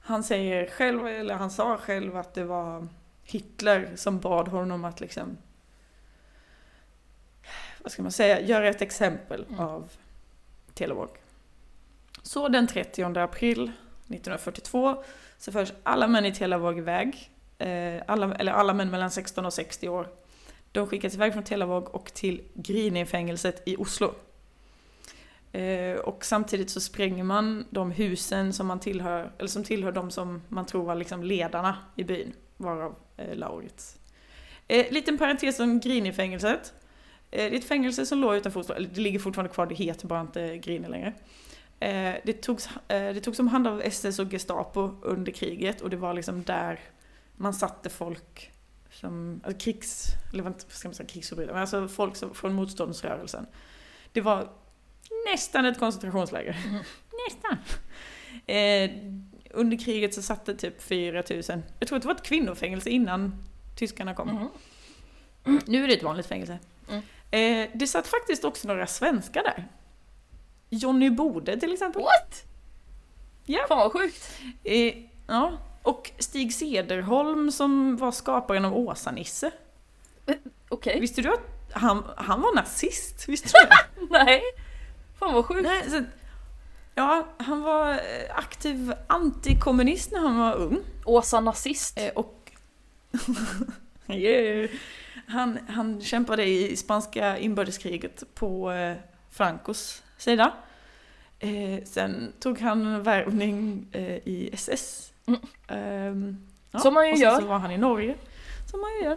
[0.00, 2.88] han säger själv, eller han sa själv att det var
[3.24, 5.36] Hitler som bad honom att liksom
[7.82, 9.60] vad ska man säga, göra ett exempel Mm.
[9.60, 9.90] av
[10.74, 11.08] Telavåg.
[12.22, 15.04] Så den 30 april 1942
[15.38, 17.30] så förs alla män i Telavåg iväg.
[17.58, 20.08] Eh, alla, eller alla män mellan 16 och 60 år.
[20.72, 24.14] De skickas iväg från Telavåg och till Grini-fängelset i Oslo.
[25.52, 30.10] Eh, och samtidigt så spränger man de husen som man tillhör, eller som tillhör de
[30.10, 33.38] som man tror var liksom ledarna i byn, varav Lauritz.
[33.38, 33.98] Laurits.
[34.92, 36.72] Liten parentes om Grini-fängelset.
[37.30, 40.06] Det är ett fängelse som låg utanför Oslo, eller det ligger fortfarande kvar, det heter
[40.06, 41.12] bara inte Grini längre.
[41.82, 45.90] Eh, det, togs, eh, det togs om hand av SS och Gestapo under kriget och
[45.90, 46.80] det var liksom där
[47.36, 48.52] man satte folk
[48.90, 53.46] som, alltså krigs, eller vad ska man säga krigsförbrytare, men alltså folk som, från motståndsrörelsen.
[54.12, 54.48] Det var
[55.32, 56.56] nästan ett koncentrationsläger.
[56.68, 56.82] Mm.
[57.28, 57.58] Nästan.
[58.46, 58.90] Eh,
[59.50, 63.34] under kriget så satt det typ 4000, jag tror att det var ett kvinnofängelse innan
[63.76, 64.50] tyskarna kom.
[65.44, 65.60] Mhm.
[65.66, 66.58] Nu är det ett vanligt fängelse.
[66.88, 67.02] Mm.
[67.30, 69.68] Eh, det satt faktiskt också några svenskar där.
[70.72, 72.02] Johnny Bode till exempel.
[72.02, 72.44] What?
[73.44, 73.64] Ja.
[73.68, 74.38] Fan vad sjukt.
[74.64, 74.94] Eh,
[75.26, 75.58] ja.
[75.82, 79.50] Och Stig Sederholm som var skaparen av Åsa-Nisse.
[80.68, 81.00] Okej.
[81.00, 83.28] Visste du att han, han var nazist?
[83.28, 84.06] Visste du det?
[84.24, 84.42] Nej.
[85.18, 85.62] Fan vad sjukt.
[85.62, 86.04] Nej, så,
[86.94, 87.98] ja, han var eh,
[88.36, 90.78] aktiv antikommunist när han var ung.
[91.04, 91.98] Åsa nazist.
[91.98, 92.50] Eh, och
[94.08, 94.70] yeah.
[95.26, 98.96] han, han kämpade i spanska inbördeskriget på eh,
[99.30, 100.52] Francos sida.
[101.38, 105.12] Eh, sen tog han värvning eh, i SS.
[105.26, 105.40] Mm.
[105.68, 107.40] Ehm, ja, Som man ju och sen gör.
[107.40, 108.14] så var han i Norge.
[108.70, 109.16] Som man ju gör.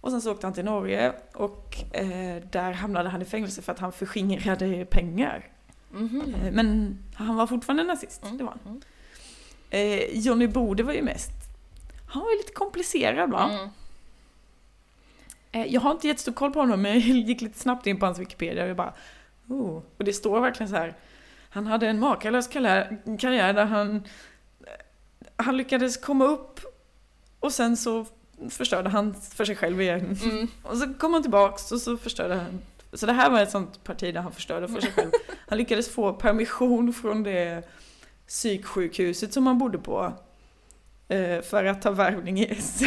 [0.00, 3.72] Och sen så åkte han till Norge och eh, där hamnade han i fängelse för
[3.72, 5.48] att han förskingrade pengar.
[5.94, 8.38] Eh, Men han var fortfarande nazist, Mm.
[8.38, 8.72] det var han.
[8.72, 8.82] Mm.
[9.70, 11.30] Eh, Johnny Bode var ju mest...
[12.08, 13.50] Han var ju lite komplicerad va?
[13.52, 13.68] Mm.
[15.72, 18.18] Jag har inte jättestor koll på honom men jag gick lite snabbt in på hans
[18.18, 18.94] Wikipedia och jag bara...
[19.48, 19.82] Oh.
[19.98, 20.94] Och det står verkligen så här.
[21.50, 24.02] Han hade en makalös karriär, där han...
[25.36, 26.60] Han lyckades komma upp
[27.40, 28.06] och sen så
[28.50, 30.18] förstörde han för sig själv igen.
[30.24, 30.48] Mm.
[30.62, 32.60] Och så kom han tillbaks och så förstörde han.
[32.92, 35.10] Så det här var ett sånt parti där han förstörde för sig själv.
[35.48, 37.68] Han lyckades få permission från det
[38.26, 40.12] psyksjukhuset som han bodde på.
[41.08, 42.82] eh, För att ta värvning i SS.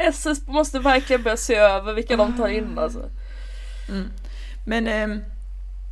[0.00, 3.10] SS måste verkligen börja se över vilka de tar in alltså.
[3.90, 4.08] Mm.
[4.66, 5.20] Men ehm,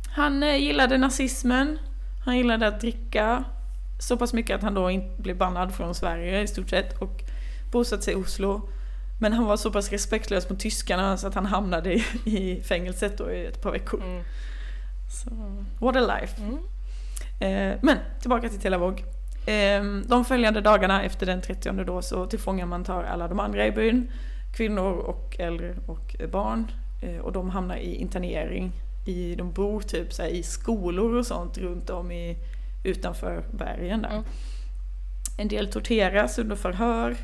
[0.09, 1.79] han eh, gillade nazismen,
[2.25, 3.43] han gillade att dricka
[3.99, 7.23] så pass mycket att han då inte blev bannad från Sverige i stort sett och
[7.71, 8.69] bosatte sig i Oslo.
[9.21, 13.17] Men han var så pass respektlös mot tyskarna så att han hamnade i, i fängelset
[13.17, 14.03] då i ett par veckor.
[14.03, 14.23] Mm.
[15.11, 15.29] Så,
[15.79, 16.41] what a life.
[16.41, 16.57] Mm.
[17.39, 19.03] Eh, men tillbaka till Telavåg.
[19.45, 24.11] Eh, de följande dagarna efter den 30 då så tillfångamantar alla de andra i byn.
[24.57, 26.71] Kvinnor och äldre och barn.
[27.01, 28.71] Eh, och de hamnar i internering.
[29.07, 32.37] I, de bor typ så här, i skolor och sånt runt om i,
[32.85, 34.09] utanför bergen där.
[34.09, 34.23] Mm.
[35.37, 37.15] En del torteras under förhör.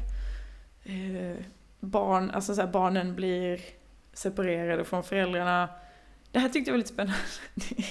[0.83, 1.45] Eh,
[1.79, 3.61] barn, alltså så här, barnen blir
[4.13, 5.69] separerade från föräldrarna.
[6.31, 7.19] Det här tyckte jag var lite spännande.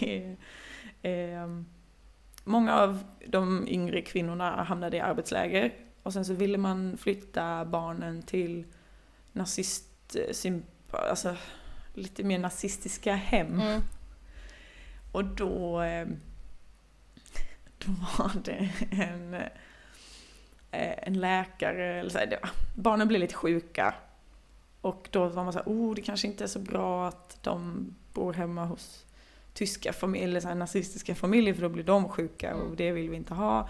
[0.01, 0.37] Är,
[1.03, 1.67] ehm,
[2.45, 8.23] många av de yngre kvinnorna hamnade i arbetsläger och sen så ville man flytta barnen
[8.23, 8.65] till
[9.33, 10.55] nazist, eh,
[11.11, 11.37] alltså
[11.95, 13.61] lite mer nazistiska hem.
[13.61, 13.83] Mm.
[15.13, 16.07] Och då, eh,
[17.79, 22.39] då var det en, eh, en läkare, eller så här,
[22.75, 23.95] barnen blev lite sjuka.
[24.81, 27.87] Och då var man så här, oh det kanske inte är så bra att de
[28.13, 29.05] bor hemma hos
[29.53, 33.17] tyska familjer, eller så nazistiska familjer för då blir de sjuka och det vill vi
[33.17, 33.69] inte ha.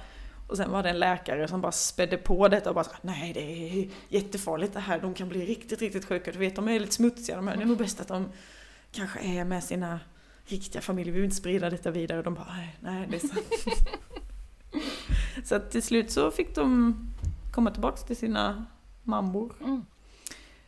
[0.55, 3.01] Och sen var det en läkare som bara spädde på detta och bara så, här,
[3.03, 6.33] nej det är jättefarligt det här, de kan bli riktigt, riktigt sjuka.
[6.33, 8.29] Du vet, de är lite smutsiga de här, det är nog bäst att de
[8.93, 10.01] kanske är med sina
[10.45, 12.19] riktiga familjer, vi vill inte sprida detta vidare.
[12.19, 13.55] Och de bara, nej, nej det är sant.
[15.45, 16.95] så att till slut så fick de
[17.53, 18.67] komma tillbaks till sina
[19.03, 19.55] mammor.
[19.61, 19.85] Mm.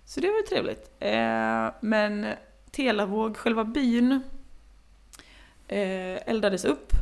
[0.04, 0.90] Så det var ju trevligt.
[1.00, 2.26] Eh, men
[2.70, 4.20] Telavåg, själva byn,
[5.68, 6.92] eh, eldades upp.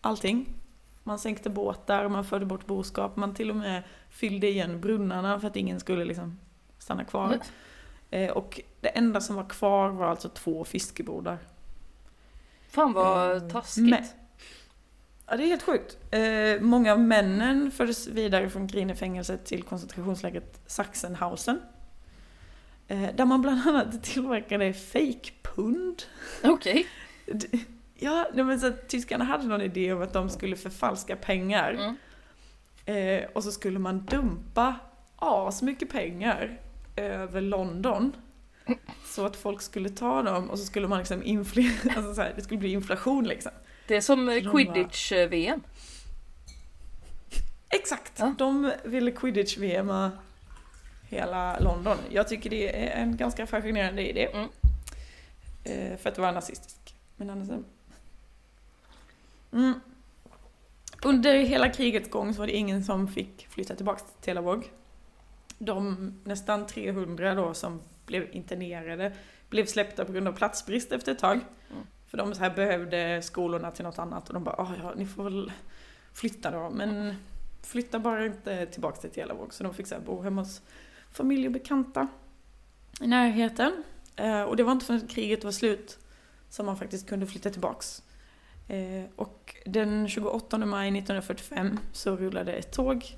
[0.00, 0.56] Allting.
[1.06, 5.46] Man sänkte båtar, man förde bort boskap, man till och med fyllde igen brunnarna för
[5.48, 6.38] att ingen skulle liksom
[6.78, 7.26] stanna kvar.
[7.26, 7.40] Mm.
[8.10, 11.38] Eh, och det enda som var kvar var alltså två fiskebodar.
[12.68, 13.90] Fan vad Eh, taskigt.
[13.90, 14.04] men-
[15.28, 15.98] Ja, det är helt sjukt.
[16.10, 21.60] Eh, många av männen fördes vidare från Grinefängelset till koncentrationslägret Sachsenhausen.
[22.88, 26.02] Där man bland annat tillverkade fake-pund.
[26.44, 26.86] Okej.
[27.26, 27.58] D-
[27.98, 31.70] Ja, men så att tyskarna hade någon idé om att de skulle förfalska pengar.
[31.72, 31.96] Mm.
[32.86, 34.74] Eh, och så skulle man dumpa
[35.16, 36.60] as mycket pengar
[36.96, 38.12] över London.
[39.04, 42.32] Så att folk skulle ta dem och så skulle man liksom infl- alltså så här,
[42.36, 43.52] det skulle bli inflation liksom.
[43.88, 45.62] Det är som eh, quidditch-VM.
[47.68, 48.12] Exakt!
[48.18, 48.34] Ja.
[48.38, 50.10] De ville quidditch-VM
[51.08, 51.96] hela London.
[52.10, 54.28] Jag tycker det är en ganska fascinerande idé.
[54.32, 54.48] Mm.
[55.64, 56.94] Eh, för att vara nazistisk.
[57.16, 57.48] Men annars...
[59.56, 59.80] Mm.
[61.04, 64.72] Under hela krigets gång så var det ingen som fick flytta tillbaka till Telavåg.
[65.58, 69.12] De nästan 300 då som blev internerade
[69.48, 71.40] blev släppta på grund av platsbrist efter ett tag.
[71.70, 71.82] Mm.
[72.06, 75.06] För de så här behövde skolorna till något annat och de bara, ah, ja, ni
[75.06, 75.52] får väl
[76.12, 76.70] flytta då.
[76.70, 77.14] Men
[77.62, 79.54] flytta bara inte tillbaka till Telavåg.
[79.54, 80.62] Så de fick så bo hemma hos
[81.12, 82.08] familj och bekanta
[83.00, 83.82] i närheten.
[84.16, 85.98] Eh, och det var inte förrän kriget var slut
[86.48, 88.02] som man faktiskt kunde flytta tillbaks.
[88.68, 93.16] Eh, och den 28 maj 1945 så rullade ett tåg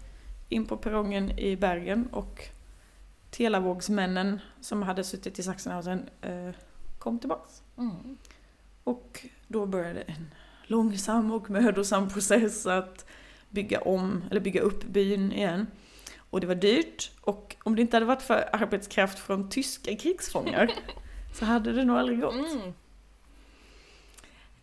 [0.48, 2.48] in på perrongen i Bergen och
[3.30, 6.50] Telavågsmännen som hade suttit i Sachsenhausen eh,
[6.98, 7.62] kom tillbaks.
[7.78, 8.16] Mm.
[8.84, 10.30] Och då började en
[10.66, 13.04] långsam och mödosam process att
[13.50, 15.66] bygga om, eller bygga upp byn igen.
[16.30, 20.70] Och det var dyrt och om det inte hade varit för arbetskraft från tyska krigsfångar
[21.34, 22.34] så hade det nog aldrig gått.
[22.34, 22.72] Mm.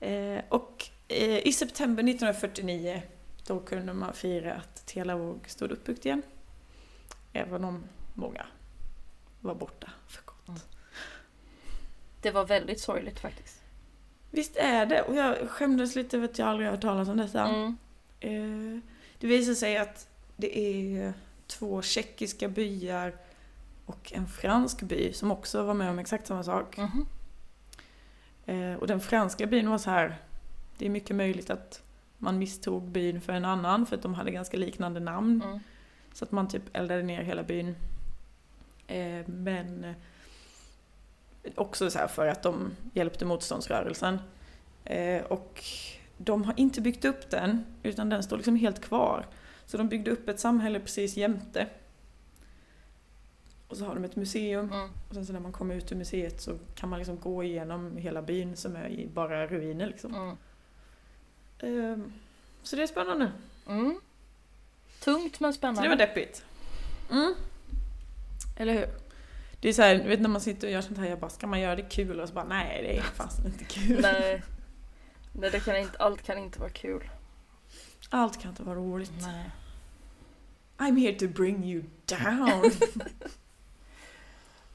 [0.05, 3.01] Eh, och eh, i september 1949
[3.47, 6.21] då kunde man fira att Telavåg stod uppbyggt igen.
[7.33, 7.83] Även om
[8.13, 8.45] många
[9.41, 10.65] var borta för gott.
[12.21, 13.61] Det var väldigt sorgligt faktiskt.
[14.31, 17.47] Visst är det, och jag skämdes lite över att jag aldrig hört talas om detta.
[17.47, 17.77] Mm.
[18.19, 18.81] Eh,
[19.19, 21.13] det visar sig att det är
[21.47, 23.15] två tjeckiska byar
[23.85, 26.77] och en fransk by som också var med om exakt samma sak.
[26.77, 27.05] Mhm.
[28.45, 30.15] Eh, och den franska byn var så här,
[30.77, 31.83] det är mycket möjligt att
[32.17, 35.41] man misstog byn för en annan för att de hade ganska liknande namn.
[35.45, 35.59] Mm.
[36.13, 37.75] Så att man typ eldade ner hela byn.
[38.87, 44.19] Eh, men eh, också så här för att de hjälpte motståndsrörelsen.
[45.27, 45.63] Och
[46.17, 49.25] de har inte byggt upp den, utan den står liksom helt kvar.
[49.65, 51.67] Så de byggde upp ett samhälle precis jämte.
[53.75, 54.71] Och så har de ett museum.
[54.71, 54.89] Mm.
[55.09, 57.97] Och sen så när man kommer ut ur museet så kan man liksom gå igenom
[57.97, 60.15] hela byn som är i bara ruiner liksom.
[60.15, 60.37] Mm.
[61.59, 62.13] Ehm,
[62.63, 63.31] så det är spännande.
[63.67, 63.99] Mm.
[64.99, 65.81] Tungt men Så spännande.
[65.81, 66.45] det var deppigt.
[67.11, 67.33] Mm.
[68.57, 68.87] Eller hur?
[69.59, 71.29] Det är så här, du vet när man sitter och gör sånt här, jag bara,
[71.29, 72.19] ska man göra det kul?
[72.19, 74.01] Och så bara, nej det är fast inte kul.
[74.01, 74.43] Nej.
[75.33, 77.09] Nej, det kan inte, allt kan inte vara kul.
[78.09, 79.11] Allt kan inte vara roligt.
[79.21, 79.49] Nej.
[80.77, 82.71] I'm here to bring you down.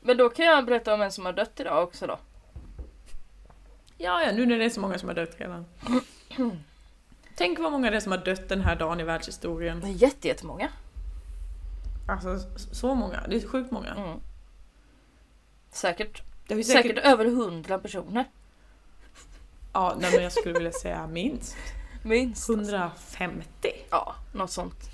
[0.00, 2.18] Men då kan jag berätta om en som har dött idag också då.
[3.98, 5.66] ja, ja, nu när det är så många som har dött redan.
[7.36, 9.78] Tänk vad många det är som har dött den här dagen i världshistorien.
[9.78, 10.68] Men jätte, jättemånga.
[12.08, 12.38] Alltså,
[12.72, 13.20] så många.
[13.28, 13.94] Det är sjukt många.
[13.94, 14.18] Mm.
[15.70, 17.04] Säkert, Det säkert, säkert...
[17.04, 18.24] över hundra personer.
[19.72, 21.56] Ja, nej, men jag skulle vilja säga minst.
[22.02, 22.50] Minst.
[22.50, 23.44] 150.
[23.90, 24.90] Ja, något sånt.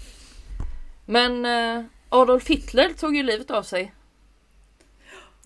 [1.04, 3.94] Men eh, Adolf Hitler tog ju livet av sig.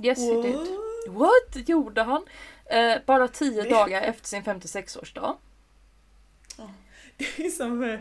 [0.03, 0.57] Yes he did.
[1.09, 2.25] What gjorde han?
[2.67, 5.37] Eh, bara tio dagar efter sin 56-årsdag.
[7.17, 7.99] Det är som...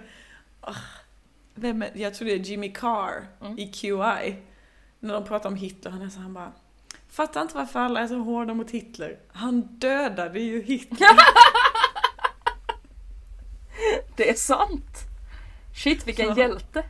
[0.61, 0.75] ah,
[1.53, 3.59] Vem är, jag tror det är Jimmy Carr Mm.
[3.59, 4.35] i QI.
[4.99, 6.51] När de pratar om Hitler, han är så han bara...
[7.09, 9.19] Fattar inte varför alla är så hårda mot Hitler.
[9.31, 11.07] Han dödade ju Hitler.
[14.15, 14.97] Det är sant!
[15.75, 16.37] Shit vilken Ja.
[16.37, 16.83] hjälte!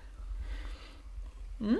[1.59, 1.79] Mm.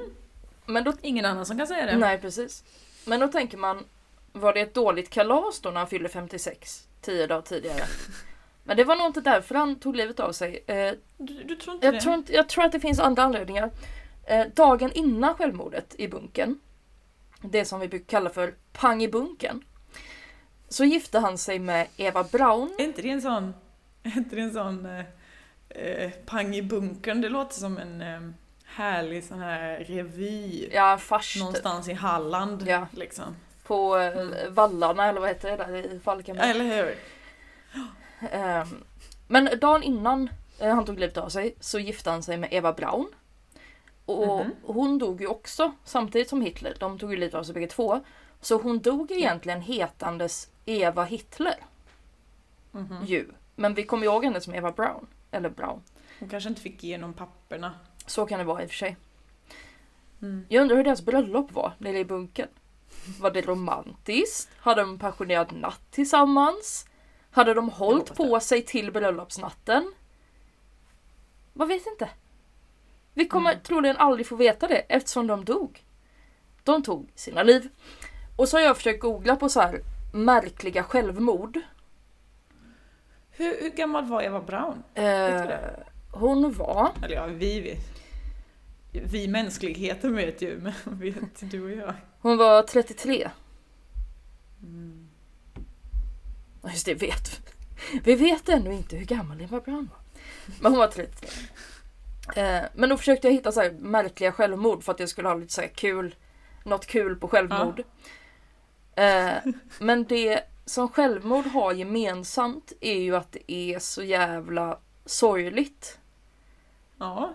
[0.66, 1.98] Men då, Ingen annan som kan säga det.
[1.98, 2.64] nej precis.
[3.06, 3.86] Men då tänker man,
[4.32, 6.88] var det ett dåligt kalas då när han fyllde 56?
[7.02, 7.84] Tio dagar tidigare.
[8.64, 10.64] Men det var nog inte därför han tog livet av sig.
[10.68, 12.00] Eh, Du, du tror inte jag, det?
[12.02, 13.72] tror inte, jag tror att det finns andra anledningar.
[14.28, 16.60] Eh, dagen innan självmordet i bunken,
[17.42, 19.64] det som vi brukar kalla för pang i bunken,
[20.70, 22.76] så gifte han sig med Eva Braun.
[22.78, 23.54] Är inte det en sån...
[24.04, 24.86] Är inte det en sån...
[24.86, 25.06] Eh,
[25.70, 27.22] eh, pang i bunkern?
[27.22, 28.22] Det låter som en eh,
[28.76, 30.70] härlig sån här revy.
[30.74, 31.40] Ja, fars typ.
[31.40, 32.64] Någonstans i Halland.
[32.68, 32.88] Ja.
[32.92, 33.36] Liksom.
[33.64, 34.54] på eh, Mm.
[34.54, 36.50] Vallarna eller vad heter det där i Falkenberg.
[36.50, 36.96] Eller hur?
[38.32, 38.84] Ehm,
[39.28, 42.74] men dagen innan eh, han tog livet av sig så gifte han sig med Eva
[42.74, 43.08] Braun.
[44.06, 44.52] Och Mhm.
[44.64, 46.76] hon dog ju också samtidigt som Hitler.
[46.80, 48.00] De tog ju livet av sig bägge två.
[48.42, 51.56] Så hon dog egentligen hetandes Eva Hitler
[52.72, 53.06] Mhm.
[53.06, 53.26] ju.
[53.56, 55.08] Men vi kommer ihåg henne som Eva Braun.
[55.32, 55.82] Eller Braun.
[56.20, 57.72] Hon kanske inte fick igenom papperna.
[58.10, 58.98] Så kan det vara i och för sig.
[60.22, 60.46] Mm.
[60.50, 62.48] Jag undrar hur deras bröllop var nere i bunkern.
[63.20, 64.50] Var det romantiskt?
[64.58, 66.86] Hade de en passionerad natt tillsammans?
[67.32, 69.94] Hade de hållit på sig till bröllopsnatten?
[71.54, 72.10] Man vet inte.
[73.14, 73.64] Vi kommer Mm.
[73.64, 75.84] troligen aldrig få veta det eftersom de dog.
[76.64, 77.70] De tog sina liv.
[78.38, 79.82] Och så har jag försökt googla på så här
[80.14, 81.60] märkliga självmord.
[83.32, 84.84] Hur, hur gammal var Eva Braun?
[84.94, 85.84] Eh, det?
[86.12, 86.92] hon var...
[87.04, 87.99] Eller ja, vi vet.
[88.92, 91.94] Vi mänskligheten vet ju, men vet du och jag.
[92.20, 93.30] Hon var 33.
[94.64, 95.10] Mm.
[96.64, 97.54] Ja, Just det, vet.
[98.04, 100.00] Vi vet ännu inte hur gammal Eva Braun var.
[100.62, 101.30] Men hon var 33.
[102.36, 105.36] Eh, men då försökte jag hitta så här märkliga självmord för att jag skulle ha
[105.36, 106.16] lite så kul,
[106.64, 107.84] något kul på självmord.
[108.96, 109.34] Eh,
[109.80, 116.00] men det som självmord har gemensamt är ju att det är så jävla sorgligt.
[116.98, 117.34] Ja.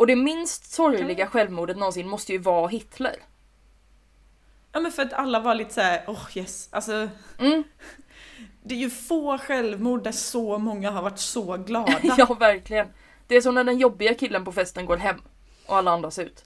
[0.00, 3.16] Och det minst sorgliga självmordet någonsin måste ju vara Hitler.
[4.72, 7.64] Ja men för att alla var lite såhär, åh oh yes, alltså Mm.
[8.62, 12.00] det är ju få självmord där så många har varit så glada.
[12.18, 12.86] Ja, verkligen.
[13.26, 15.22] Det är som när den jobbiga killen på festen går hem
[15.66, 16.44] och alla andas ut.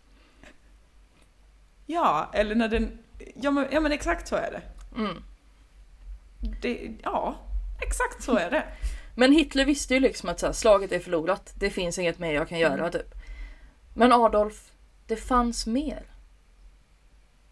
[1.86, 2.98] Ja, eller när den,
[3.34, 4.62] ja men, ja men exakt så är det.
[5.00, 5.22] Mm.
[6.62, 6.90] det.
[7.02, 7.36] Ja,
[7.86, 8.64] exakt så är det.
[9.16, 11.52] Men Hitler visste ju liksom att så här, slaget är förlorat.
[11.59, 12.90] Det finns inget mer jag kan göra Mm.
[12.90, 13.14] typ.
[13.95, 14.72] Men Adolf,
[15.07, 16.03] det fanns mer.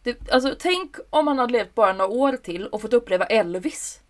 [0.03, 4.01] Det, alltså tänk om han hade levt bara några år till och fått uppleva Elvis.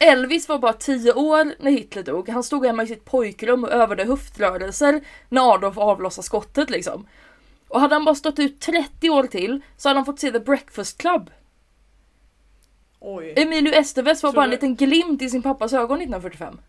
[0.00, 2.28] Elvis var bara 10 år när Hitler dog.
[2.28, 7.06] Han stod hemma i sitt pojkrum och övade höftrörelser när Adolf avlossade skottet liksom.
[7.68, 10.40] Och hade han bara stått ut 30 år till så hade han fått se The
[10.40, 11.30] Breakfast Club.
[13.00, 13.34] Oj.
[13.36, 16.60] Emilio Estevez var Tror bara en du- liten glimt i sin pappas ögon 1945.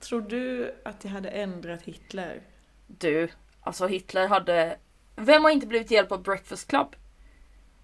[0.00, 2.40] Tror du att det hade ändrat Hitler?
[2.86, 3.28] Du,
[3.60, 4.76] alltså Hitler hade...
[5.16, 6.96] Vem har inte blivit hjälpt av Breakfast Club?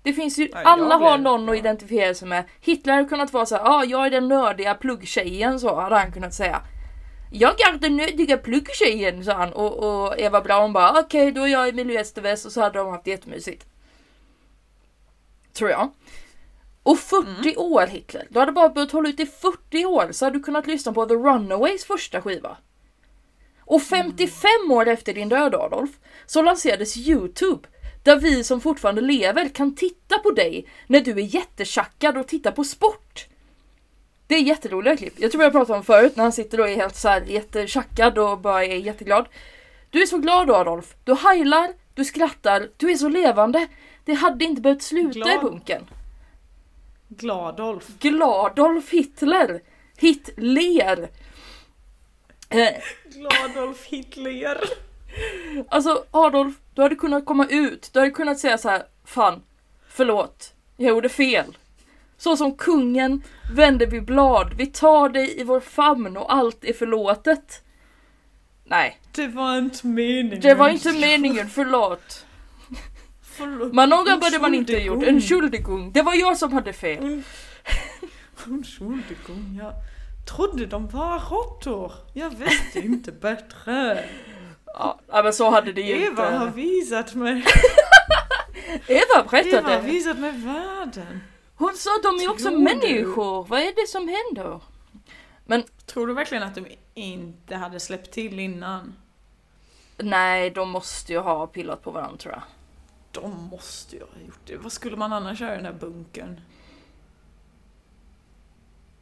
[0.03, 1.59] Det finns ju, Nej, alla har blev- någon att ja.
[1.61, 2.45] identifiera sig med.
[2.61, 6.13] Hitler hade kunnat vara så här, ah, jag är den nördiga pluggtjejen, så hade han
[6.13, 6.63] kunnat säga.
[7.33, 9.53] Jag är den nördiga pluggtjejen, sa han.
[9.53, 9.73] Och,
[10.07, 13.07] och Eva Braun bara, okej då är jag Emilio Estevez och så hade de haft
[13.07, 13.67] jättemysigt.
[15.53, 15.91] Tror jag.
[16.83, 17.55] Och 40 Mm.
[17.57, 20.67] år Hitler, du hade bara behövt hålla ut i 40 år så hade du kunnat
[20.67, 22.57] lyssna på The Runaways första skiva.
[23.65, 25.91] Och 55 år efter din död Adolf
[26.27, 27.69] så lanserades Youtube
[28.03, 32.53] där vi som fortfarande lever kan titta på dig när du är jättechackad och tittar
[32.53, 33.27] på sport.
[34.27, 35.15] Det är jätteroliga klipp.
[35.17, 38.19] Jag tror jag pratade om förut när han sitter och är helt så här jättechackad
[38.19, 39.27] och bara är jätteglad.
[39.91, 40.95] Du är så glad då Adolf.
[41.05, 43.67] Du heilar, du skrattar, du är så levande.
[44.05, 45.41] Det hade inte behövt sluta i Glad.
[45.41, 45.83] bunken.
[47.09, 47.89] Gladolf.
[48.01, 49.61] Gladolf Hitler.
[49.97, 51.09] Hitler.
[52.55, 52.75] Eh,
[53.05, 54.59] Gladolf Hitler.
[55.69, 59.43] Alltså Adolf, du hade kunnat komma ut, du hade kunnat säga så här, fan,
[59.89, 61.57] förlåt, jag gjorde fel.
[62.19, 63.23] Så som kungen
[63.55, 67.63] vänder vi blad, vi tar dig i vår famn och allt är förlåtet.
[68.65, 70.41] Nej, Det var inte meningen.
[70.41, 72.27] det var inte meningen, förlåt.
[73.37, 73.73] Förlåt.
[73.75, 75.93] Men någon borde man inte gjort, en schuldigung.
[75.93, 76.99] Det var jag som hade fel.
[77.05, 77.25] Un-
[78.47, 79.73] Entschuldigung, jag
[80.25, 81.93] trodde de var råttor.
[82.15, 84.05] Jag visste inte bättre.
[84.67, 86.57] Ja, men så hade det ju Eva har inte.
[86.57, 87.33] visat mig.
[87.33, 87.45] Eva
[88.89, 89.81] Eva har berättade.
[89.81, 91.21] visat mig världen.
[91.55, 92.65] Hon sa de är också Tror du?
[92.65, 94.61] människor, vad är det som händer?
[95.87, 98.95] Tror du verkligen att de inte hade släppt till innan?
[99.97, 102.43] Nej, de måste ju ha pillat på varandra tror jag.
[103.23, 104.57] De måste ju ha gjort det.
[104.57, 106.41] Vad skulle man annars göra i den där bunkern?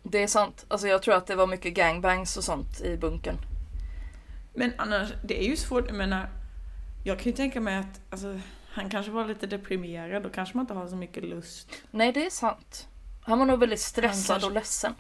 [0.03, 0.65] Det är sant.
[0.69, 3.37] Alltså jag tror att det var mycket gangbangs och sånt i bunkern.
[4.55, 6.29] Men annars, det är ju svårt, jag menar,
[7.05, 8.41] jag kan ju tänka mig att alltså,
[8.71, 11.73] han kanske var lite deprimerad, då kanske man inte har så mycket lust.
[11.91, 12.89] Nej, det är sant.
[13.23, 14.95] Han var nog väldigt stressad kanske- och ledsen.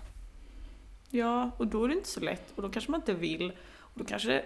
[1.10, 3.52] Ja, och då är det inte så lätt, och då kanske man inte vill.
[3.78, 4.44] Och då kanske,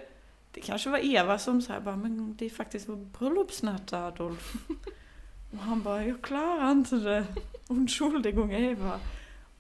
[0.53, 4.55] det kanske var Eva som sa bara, men det är faktiskt vår bröllopsnatt Adolf.
[5.53, 7.25] och han bara, jag klarar inte det.
[7.69, 9.01] Entschuldigung Eva.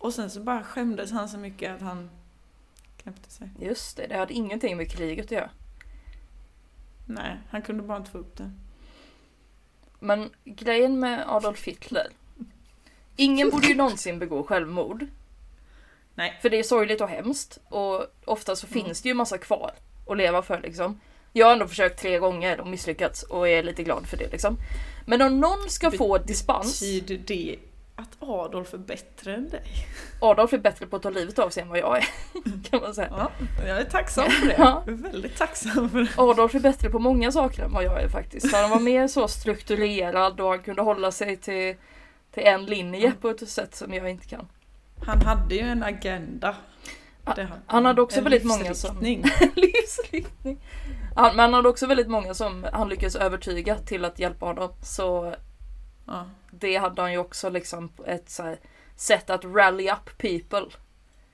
[0.04, 2.10] Och sen så bara skämdes han så mycket att han
[3.02, 3.50] knäppte sig.
[3.60, 5.50] Just det, det hade ingenting med kriget att göra.
[7.06, 8.50] Nej, han kunde bara inte få upp det.
[9.98, 12.06] Men grejen med Adolf Hitler.
[13.16, 15.06] Ingen borde ju någonsin begå självmord.
[16.14, 16.38] Nej.
[16.42, 17.58] För det är sorgligt och hemskt.
[17.68, 18.84] Och ofta så Mm.
[18.84, 19.72] finns det ju massa kvar
[20.06, 21.00] att leva för liksom.
[21.32, 24.56] Jag har ändå försökt tre gånger och misslyckats och är lite glad för det liksom.
[25.06, 26.80] Men om någon ska få dispens.
[26.80, 27.58] Betyder det
[27.96, 29.62] att Adolf är bättre än dig?
[30.20, 32.06] Adolf är bättre på att ta livet av sig än vad jag är.
[32.70, 33.08] Kan man säga.
[33.10, 33.30] Ja,
[33.66, 34.54] jag är tacksam för det.
[34.58, 34.82] Ja.
[34.86, 36.08] Jag är väldigt tacksam för det.
[36.16, 38.54] Adolf är bättre på många saker än vad jag är faktiskt.
[38.54, 41.76] Han var mer så strukturerad och han kunde hålla sig till,
[42.34, 44.48] till en linje på ett sätt som jag inte kan.
[45.06, 46.56] Han hade ju en agenda.
[47.24, 47.34] Han-
[47.66, 48.96] han hade också En väldigt många som-.
[49.54, 50.58] Livsriktning.
[51.14, 54.72] Han, men han hade också väldigt många som han lyckades övertyga till att hjälpa honom.
[54.82, 55.34] Så
[56.06, 56.26] Ja.
[56.50, 58.58] det hade han ju också liksom ett så här,
[58.96, 60.66] sätt att rally up people.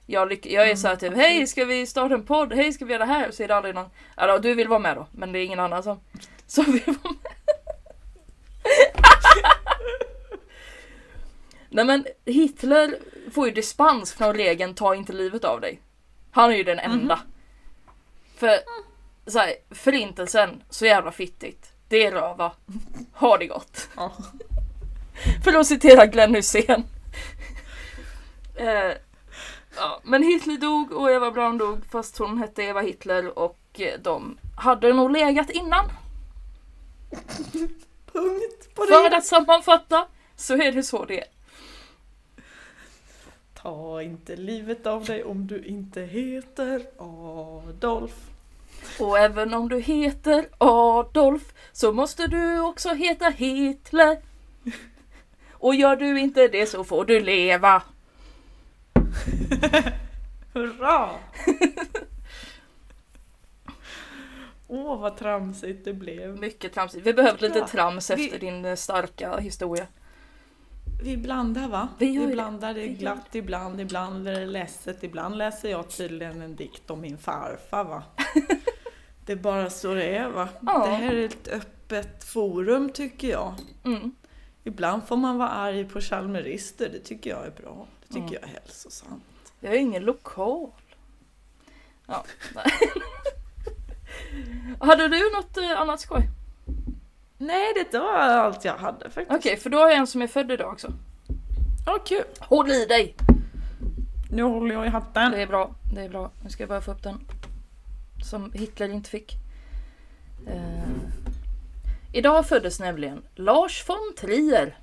[0.07, 2.53] Jag, lyck- jag är så här typ, Mm, hej ska vi starta en podd?
[2.53, 3.31] Hej ska vi göra det här?
[3.31, 5.61] Så är det aldrig någon, då, du vill vara med då, men det är ingen
[5.61, 6.01] annan som,
[6.47, 7.33] som vill vara med.
[11.69, 12.99] Nej men Hitler
[13.33, 15.81] får ju dispens från regeln ta inte livet av dig.
[16.31, 17.21] Han är ju den enda.
[18.37, 18.59] För
[19.27, 21.73] så här, förintelsen, så jävla fittigt.
[21.89, 22.53] Det är röva.
[23.13, 23.89] Ha det gott.
[23.97, 24.13] Ja.
[25.45, 26.85] För att citera Glenn Hussein.
[28.55, 28.93] Eh,
[29.77, 34.39] ja, men Hitler dog och Eva Braun dog fast hon hette Eva Hitler och de
[34.57, 35.85] hade nog legat innan.
[38.13, 39.17] Punkt på För det.
[39.17, 40.07] att sammanfatta
[40.37, 41.27] så är det så det är.
[43.55, 48.13] Ta inte livet av dig om du inte heter Adolf.
[48.99, 54.30] Och även om du heter Adolf så måste du också heta Hitler.
[55.61, 57.83] Och gör du inte det så får du leva.
[60.55, 61.11] Hurra!
[64.69, 66.37] Åh, vad tramsigt det blev.
[66.39, 67.07] Mycket tramsigt.
[67.07, 69.87] Vi behövde lite trams vi- efter din eh, starka historia.
[71.03, 71.89] Vi blandar va?
[71.99, 72.33] Vi gör det.
[72.33, 76.57] blandar, det Vi gör glatt ibland, ibland är det ledset, ibland läser jag tydligen en
[76.57, 78.03] dikt om min farfar va?
[79.27, 80.49] det är bara så det är va?
[80.67, 80.87] Ja.
[80.87, 83.55] Det här är ett öppet forum tycker jag.
[83.85, 84.13] Mm.
[84.65, 87.87] Ibland får man vara arg på chalmerister, det tycker jag är bra.
[88.01, 88.33] Det tycker Mm.
[88.33, 89.25] jag är hälsosamt.
[89.61, 90.71] Jag är ingen lokal.
[92.07, 92.65] Ja, nej.
[94.81, 96.23] Hade du något eh, annat skoj?
[97.39, 99.31] Nej, det var allt jag hade faktiskt.
[99.39, 100.93] Okej, för då har jag en som är född idag också.
[101.87, 102.25] Ja, kul.
[102.41, 103.15] Håll i dig!
[104.31, 105.33] Nu håller jag i hatten.
[105.33, 106.31] Det är bra, det är bra.
[106.45, 107.21] Nu ska jag bara få upp den.
[108.25, 109.35] Som Hitler inte fick.
[110.47, 110.83] Eh.
[112.13, 114.79] Idag föddes nämligen Lars von Trier.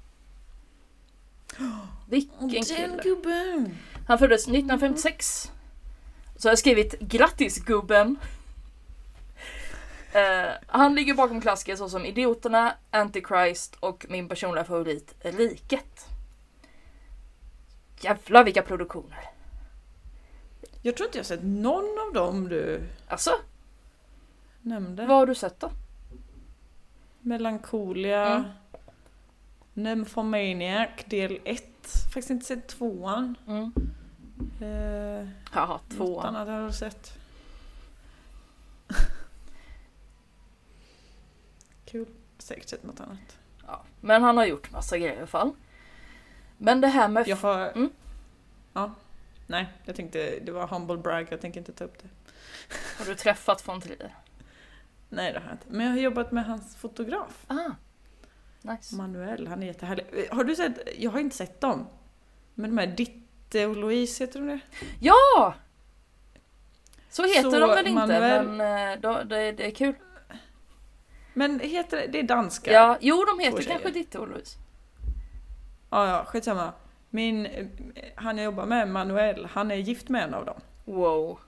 [2.09, 3.01] Vilken Den kille.
[3.03, 3.77] gubben!
[4.07, 5.51] Han föddes 1956.
[6.35, 8.17] Så har jag skrivit grattis gubben.
[10.11, 16.05] Eh, han ligger bakom klassiker såsom Idioterna, Antichrist och min personliga favorit Riket.
[18.01, 19.29] Jävlar vilka produktioner.
[20.81, 23.31] Jag tror inte jag sett någon av dem du Alltså,
[24.61, 25.05] nämnde.
[25.05, 25.71] vad har du sett då?
[27.27, 28.35] Melancholia.
[28.35, 28.49] Mm.
[29.73, 31.63] Nymphomaniac del 1.
[32.13, 33.35] Faktiskt inte sett tvåan.
[33.47, 33.71] Mm.
[34.61, 36.35] Eh, något tvåan.
[36.35, 37.19] annat har jag sett.
[41.85, 42.07] Kul.
[42.37, 43.37] Säkert sett något annat.
[43.67, 45.51] Ja, men han har gjort massa grejer i alla fall.
[46.57, 47.27] Men det här med...
[47.27, 47.67] Jag har...
[47.67, 47.89] Mm.
[48.73, 48.91] Ja.
[49.47, 51.27] Nej, jag tänkte det var humble brag.
[51.29, 52.07] Jag tänker inte ta upp det.
[52.97, 54.15] Har du träffat von Trier?
[55.09, 55.65] Nej, det har jag inte.
[55.69, 57.45] Men jag har jobbat med hans fotograf.
[57.47, 57.71] Ah,
[58.61, 58.95] nice.
[58.95, 60.05] Manuel, han är jättehärlig.
[60.31, 60.79] Har du sett?
[60.97, 61.87] Jag har inte sett dem.
[62.53, 64.59] Men de här Ditte och Louise, heter de det?
[64.99, 65.53] Ja!
[67.09, 69.95] Så heter Så, de väl inte, Manuel- men eh, då, det, det är kul.
[71.33, 72.71] Men heter det, är danska?
[72.71, 74.57] Ja, jo de heter kanske Ditte och Louise.
[75.89, 76.73] Ja, ja, skitsamma.
[77.09, 77.65] Min, eh,
[78.15, 80.61] han jag jobbar med, Manuel, han är gift med en av dem.
[80.85, 81.39] Wow,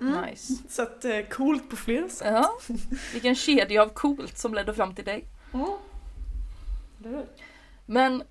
[0.00, 0.24] Mm.
[0.24, 0.54] nice.
[0.68, 2.28] Så att, eh, coolt på flera sätt.
[2.32, 2.58] Ja,
[3.12, 5.24] vilken kedja av coolt som ledde fram till dig.
[5.54, 7.22] Mm.
[7.86, 8.22] Men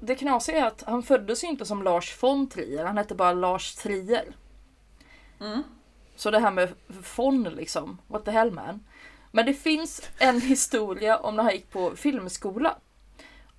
[0.00, 3.32] det knasiga är att han föddes ju inte som Lars von Trier, han hette bara
[3.32, 4.36] Lars Trier.
[5.40, 5.62] Mm.
[6.16, 6.72] Så det här med
[7.16, 8.84] von liksom, what the hell man.
[9.32, 12.76] Men det finns en historia om när han gick på filmskola.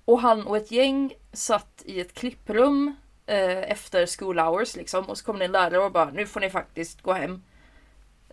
[0.04, 2.94] Och han och ett gäng satt i ett klipprum
[3.26, 5.04] eh, efter school hours liksom.
[5.04, 7.42] Och så kom det en lärare och bara, nu får ni faktiskt gå hem.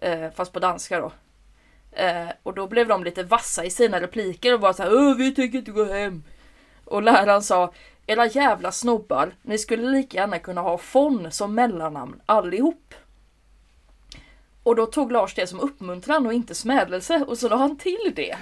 [0.02, 1.12] Eh, fast på danska då.
[1.92, 5.16] Eh, och då blev de lite vassa i sina repliker och bara så här, Åh,
[5.16, 6.24] vi tänker inte gå hem.
[6.86, 7.74] Och läraren sa,
[8.08, 12.94] era jävla snobbar, ni skulle lika gärna kunna ha von som mellannamn allihop.
[14.64, 18.14] Och då tog Lars det som uppmuntran och inte smädelse och så la han till
[18.16, 18.36] det.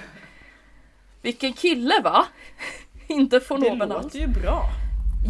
[1.22, 2.26] Vilken kille va?
[3.06, 4.04] inte von Det alls.
[4.04, 4.62] låter ju bra.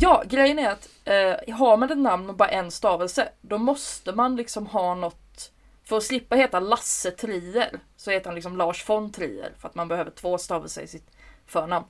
[0.01, 4.13] Ja, grejen är att eh, har man ett namn och bara en stavelse, då måste
[4.13, 5.53] man liksom ha något
[5.85, 9.75] för att slippa heta Lasse Trier så heter han liksom Lars von Trier för att
[9.75, 11.11] man behöver två stavelser i sitt
[11.47, 11.87] förnamn.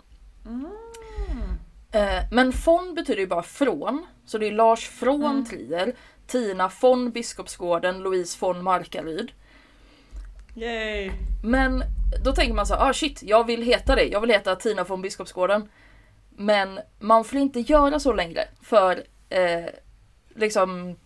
[0.47, 0.67] Mm.
[1.93, 5.45] Eh, men von betyder ju bara från, så det är Lars från Mm.
[5.45, 5.95] Trier,
[6.27, 9.33] Tina von Biskopsgården, Louise von Markaryd.
[10.55, 11.11] Yay!
[11.45, 11.85] Men
[12.25, 14.05] då tänker man så här, ah shit, jag vill heta det.
[14.05, 15.69] Jag vill heta Tina från Biskopsgården.
[16.45, 19.64] Men man får inte göra så längre för eh,
[20.34, 20.97] liksom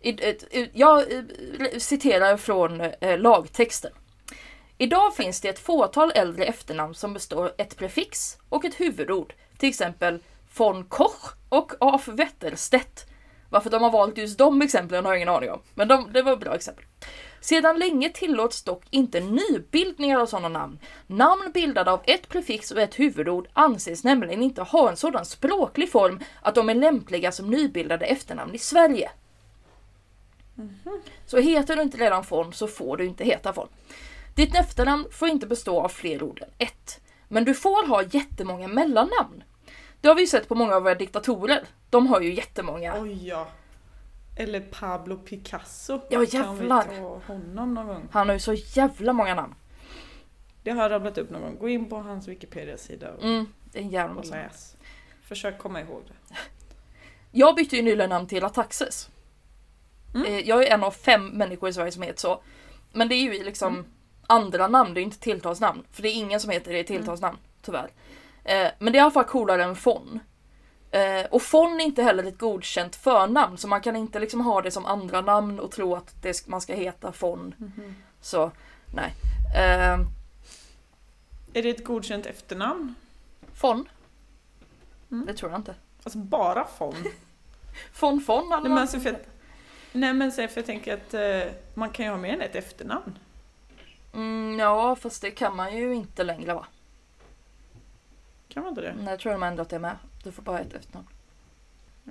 [0.00, 1.22] i- jag eh,
[1.78, 3.92] citerar från eh, lagtexten.
[4.78, 9.34] Idag finns det ett fåtal äldre efternamn som består av ett prefix och ett huvudord.
[9.58, 10.22] Till exempel
[10.56, 13.06] von Koch och af Wetterstedt.
[13.50, 15.62] Varför de har valt just de exemplen har jag ingen aning om.
[15.74, 16.84] Men de, det var bra exempel.
[17.40, 20.78] Sedan länge tillåts dock inte nybildningar av sådana namn.
[21.06, 25.92] Namn bildade av ett prefix och ett huvudord anses nämligen inte ha en sådan språklig
[25.92, 29.10] form att de är lämpliga som nybildade efternamn i Sverige.
[31.26, 33.68] Så heter du inte redan form så får du inte heta form.
[34.34, 37.00] Ditt efternamn får inte bestå av fler ord än ett.
[37.28, 39.42] Men du får ha jättemånga mellannamn.
[40.00, 41.64] Det har vi ju sett på många av våra diktatorer.
[41.90, 42.94] De har ju jättemånga.
[43.00, 43.46] Oj ja.
[44.36, 46.00] Eller Pablo Picasso.
[46.10, 46.82] Ja, jävlar.
[46.82, 48.08] Kan vi ta honom någon gång?
[48.12, 49.54] Han har ju så jävla många namn.
[50.62, 51.56] Det har jag rabblat upp någon gång.
[51.60, 54.34] Gå in på hans Wikipedia-sida och, Mm, det är en jävla massa.
[54.34, 54.76] läs.
[55.22, 56.34] Försök komma ihåg det.
[57.30, 59.10] Jag bytte ju nyligen namn till Ataxes.
[60.14, 60.26] Mm.
[60.26, 62.42] Eh, Jag är en av fem människor i Sverige som heter så.
[62.92, 63.86] Men det är ju liksom Mm.
[64.26, 65.84] andra namn, det är inte tilltalsnamn.
[65.92, 67.90] För det är ingen som heter det i tilltalsnamn, tyvärr.
[68.44, 70.20] Eh, Men det är i alla fall coolare än Fon.
[70.90, 74.62] Eh, Och Fon är inte heller ett godkänt förnamn, så man kan inte liksom ha
[74.62, 77.54] det som andra namn och tro att det, man ska heta Fon.
[77.58, 77.94] Mhm.
[78.20, 78.50] Så,
[78.94, 79.14] nej.
[79.56, 80.00] Eh,
[81.54, 82.94] Är det ett godkänt efternamn?
[83.54, 83.88] Fon?
[85.10, 85.26] Mm.
[85.26, 85.74] Det tror jag inte.
[86.04, 86.94] Alltså bara Fon?
[87.92, 88.80] Fon Fon eller Nej, men vad?
[88.80, 89.26] alltså för, att-
[89.92, 92.54] nej men så, för jag tänker att eh, man kan ju ha mer än ett
[92.56, 93.18] efternamn.
[94.14, 96.66] mm, Ja, fast det kan man ju inte längre va?
[98.48, 98.94] Kan man inte det?
[98.98, 99.96] Nej, jag tror de har ändrat det med.
[100.22, 101.06] Du får bara ett efternamn.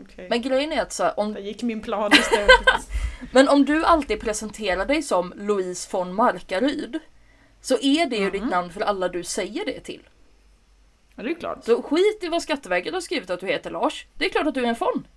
[0.02, 0.28] Okej.
[0.30, 2.50] Men grejen är att så här, om, Där gick min plan istället.
[3.34, 7.00] men om du alltid presenterar dig som Louise von Markaryd
[7.62, 8.32] så är det ju Mhm.
[8.32, 10.02] ditt namn för alla du säger det till.
[11.16, 11.64] ja, det är klart.
[11.66, 14.06] Så skit i vad Skatteverket har skrivit att du heter Lars.
[14.18, 15.08] Det är klart att du är en von.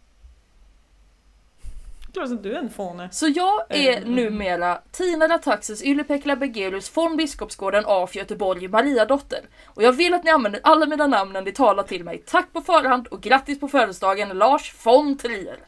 [2.12, 3.08] Klart att du är en fåne.
[3.12, 4.14] Så jag är Mm.
[4.14, 9.40] numera Tina Rataxes Yllepekla Begelius von Biskopsgården af Göteborg Mariadotter.
[9.66, 12.22] Och jag vill att ni använder alla mina namn när ni talar till mig.
[12.26, 15.58] Tack på förhand och grattis på födelsedagen Lars von Trier.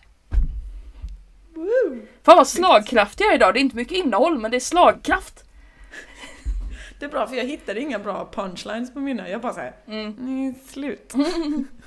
[1.54, 2.06] Woo!
[2.22, 3.54] Fan vad slagkraftig jag är idag.
[3.54, 5.44] Det är inte mycket innehåll men det är slagkraft.
[6.98, 9.28] Det är bra för jag hittade inga bra punchlines på mina.
[9.28, 10.16] Jag bara såhär, Mm.
[10.18, 11.12] nej slut.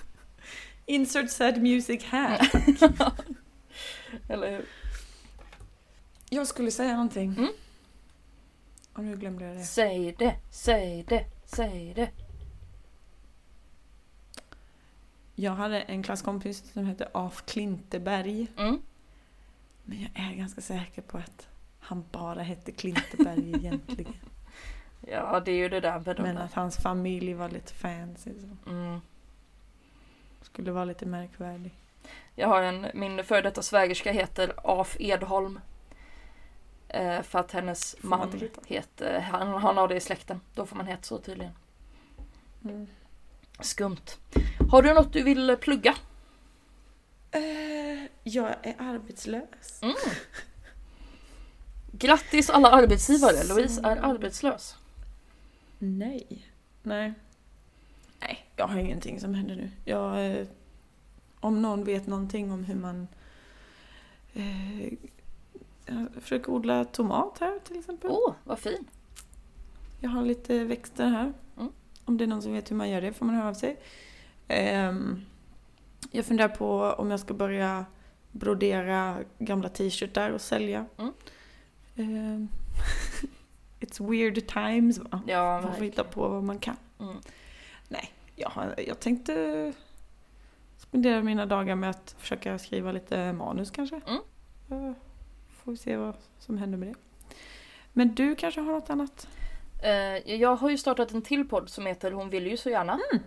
[0.86, 2.52] Insert sad music här.
[4.28, 4.66] Eller hur?
[6.30, 7.34] Jag skulle säga någonting.
[7.38, 7.52] Mm.
[8.94, 9.64] Och nu glömde jag det.
[9.64, 12.12] Säg det, säg det, säg det.
[15.36, 18.48] Jag hade en klasskompis som hette Af Klinteberg.
[18.58, 18.82] Mm.
[19.84, 21.48] Men jag är ganska säker på att
[21.80, 24.14] han bara hette Klinteberg egentligen.
[25.02, 28.70] Ja det är ju det där med Men att hans familj var lite fancy så.
[28.70, 29.00] Mm.
[30.42, 31.74] Skulle vara lite märkvärdig.
[32.40, 35.60] Jag har en, min före detta svägerska heter Af Edholm.
[36.88, 40.42] Eh, för att hennes Får man heter, han, han har det i släkten.
[40.56, 41.52] Då får man heta så tydligen.
[42.64, 42.88] Mm.
[43.60, 44.18] Skumt.
[44.72, 45.96] Har du något du vill plugga?
[47.32, 47.42] Eh,
[48.24, 49.82] jag är arbetslös.
[49.82, 49.96] Mm.
[51.92, 54.76] Grattis alla arbetsgivare, Så- Louise är arbetslös.
[55.80, 56.46] Nej.
[56.84, 57.14] Nej.
[58.20, 59.72] Nej, jag har ingenting som händer nu.
[59.86, 60.48] Jag, eh,
[61.40, 63.08] om någon vet någonting om hur man
[64.34, 64.94] eh,
[65.86, 68.10] jag försöker odla tomat här till exempel.
[68.14, 68.86] Åh, vad fin.
[70.00, 71.34] Jag har lite växter här.
[71.58, 71.72] Mm.
[72.06, 73.80] Om det är någon som vet hur man gör det får man höra av sig.
[74.48, 75.22] Ehm,
[76.12, 77.86] jag funderar på om jag ska börja
[78.32, 80.86] brodera gamla t-shirtar och sälja.
[80.98, 81.14] Mm.
[81.96, 82.48] Ehm,
[83.80, 85.22] it's weird times va?
[85.28, 86.78] Ja, Man får hitta på vad man kan.
[87.00, 87.18] Mm.
[87.88, 88.52] Nej, jag,
[88.88, 89.74] jag tänkte
[90.88, 94.02] spendera mina dagar med att försöka skriva lite manus kanske.
[94.08, 94.22] Mm.
[94.68, 94.94] Så
[95.50, 96.96] får vi se vad som händer med det.
[97.94, 99.28] Men du kanske har något annat?
[99.84, 103.00] Eh, jag har ju startat en till podd som heter Hon vill ju så gärna.
[103.12, 103.24] Mm.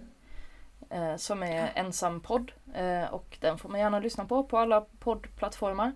[0.91, 2.53] Eh, som är ensam podd.
[2.75, 5.93] Eh, och den får man gärna lyssna på på alla poddplattformar.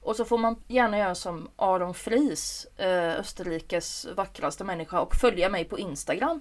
[0.00, 5.48] Och så får man gärna göra som Aron Fries, eh, Österrikes vackraste människa och följa
[5.48, 6.40] mig på Instagram.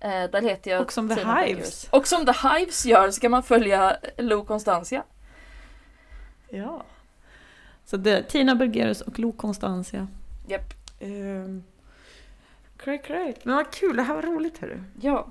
[0.00, 1.56] Eh, där heter jag Och som The Tina Hives.
[1.56, 1.88] Beggers.
[1.90, 5.04] Och som The Hives gör ska man följa Lo Constantia.
[6.48, 6.82] Ja.
[7.84, 10.08] Så det är Tina Bergerus och Lo Constantia.
[10.46, 10.74] Japp.
[11.00, 11.64] Um,
[12.84, 13.44] great, great.
[13.44, 14.82] Men vad kul, det här var roligt hörru.
[15.00, 15.30] Ja.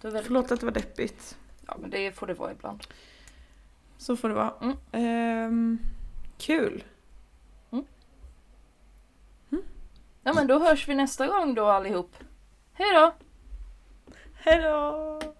[0.00, 0.26] Det väldigt...
[0.26, 1.36] Förlåt att det var deppigt.
[1.66, 2.86] ja, men det får det vara ibland.
[3.98, 4.54] Så får det vara.
[4.60, 4.76] Mm.
[4.92, 5.78] Ehm,
[6.38, 6.84] kul.
[10.26, 12.16] Ja men då hörs vi nästa gång då allihop.
[12.72, 13.12] Hej då!
[14.48, 15.35] Hej då!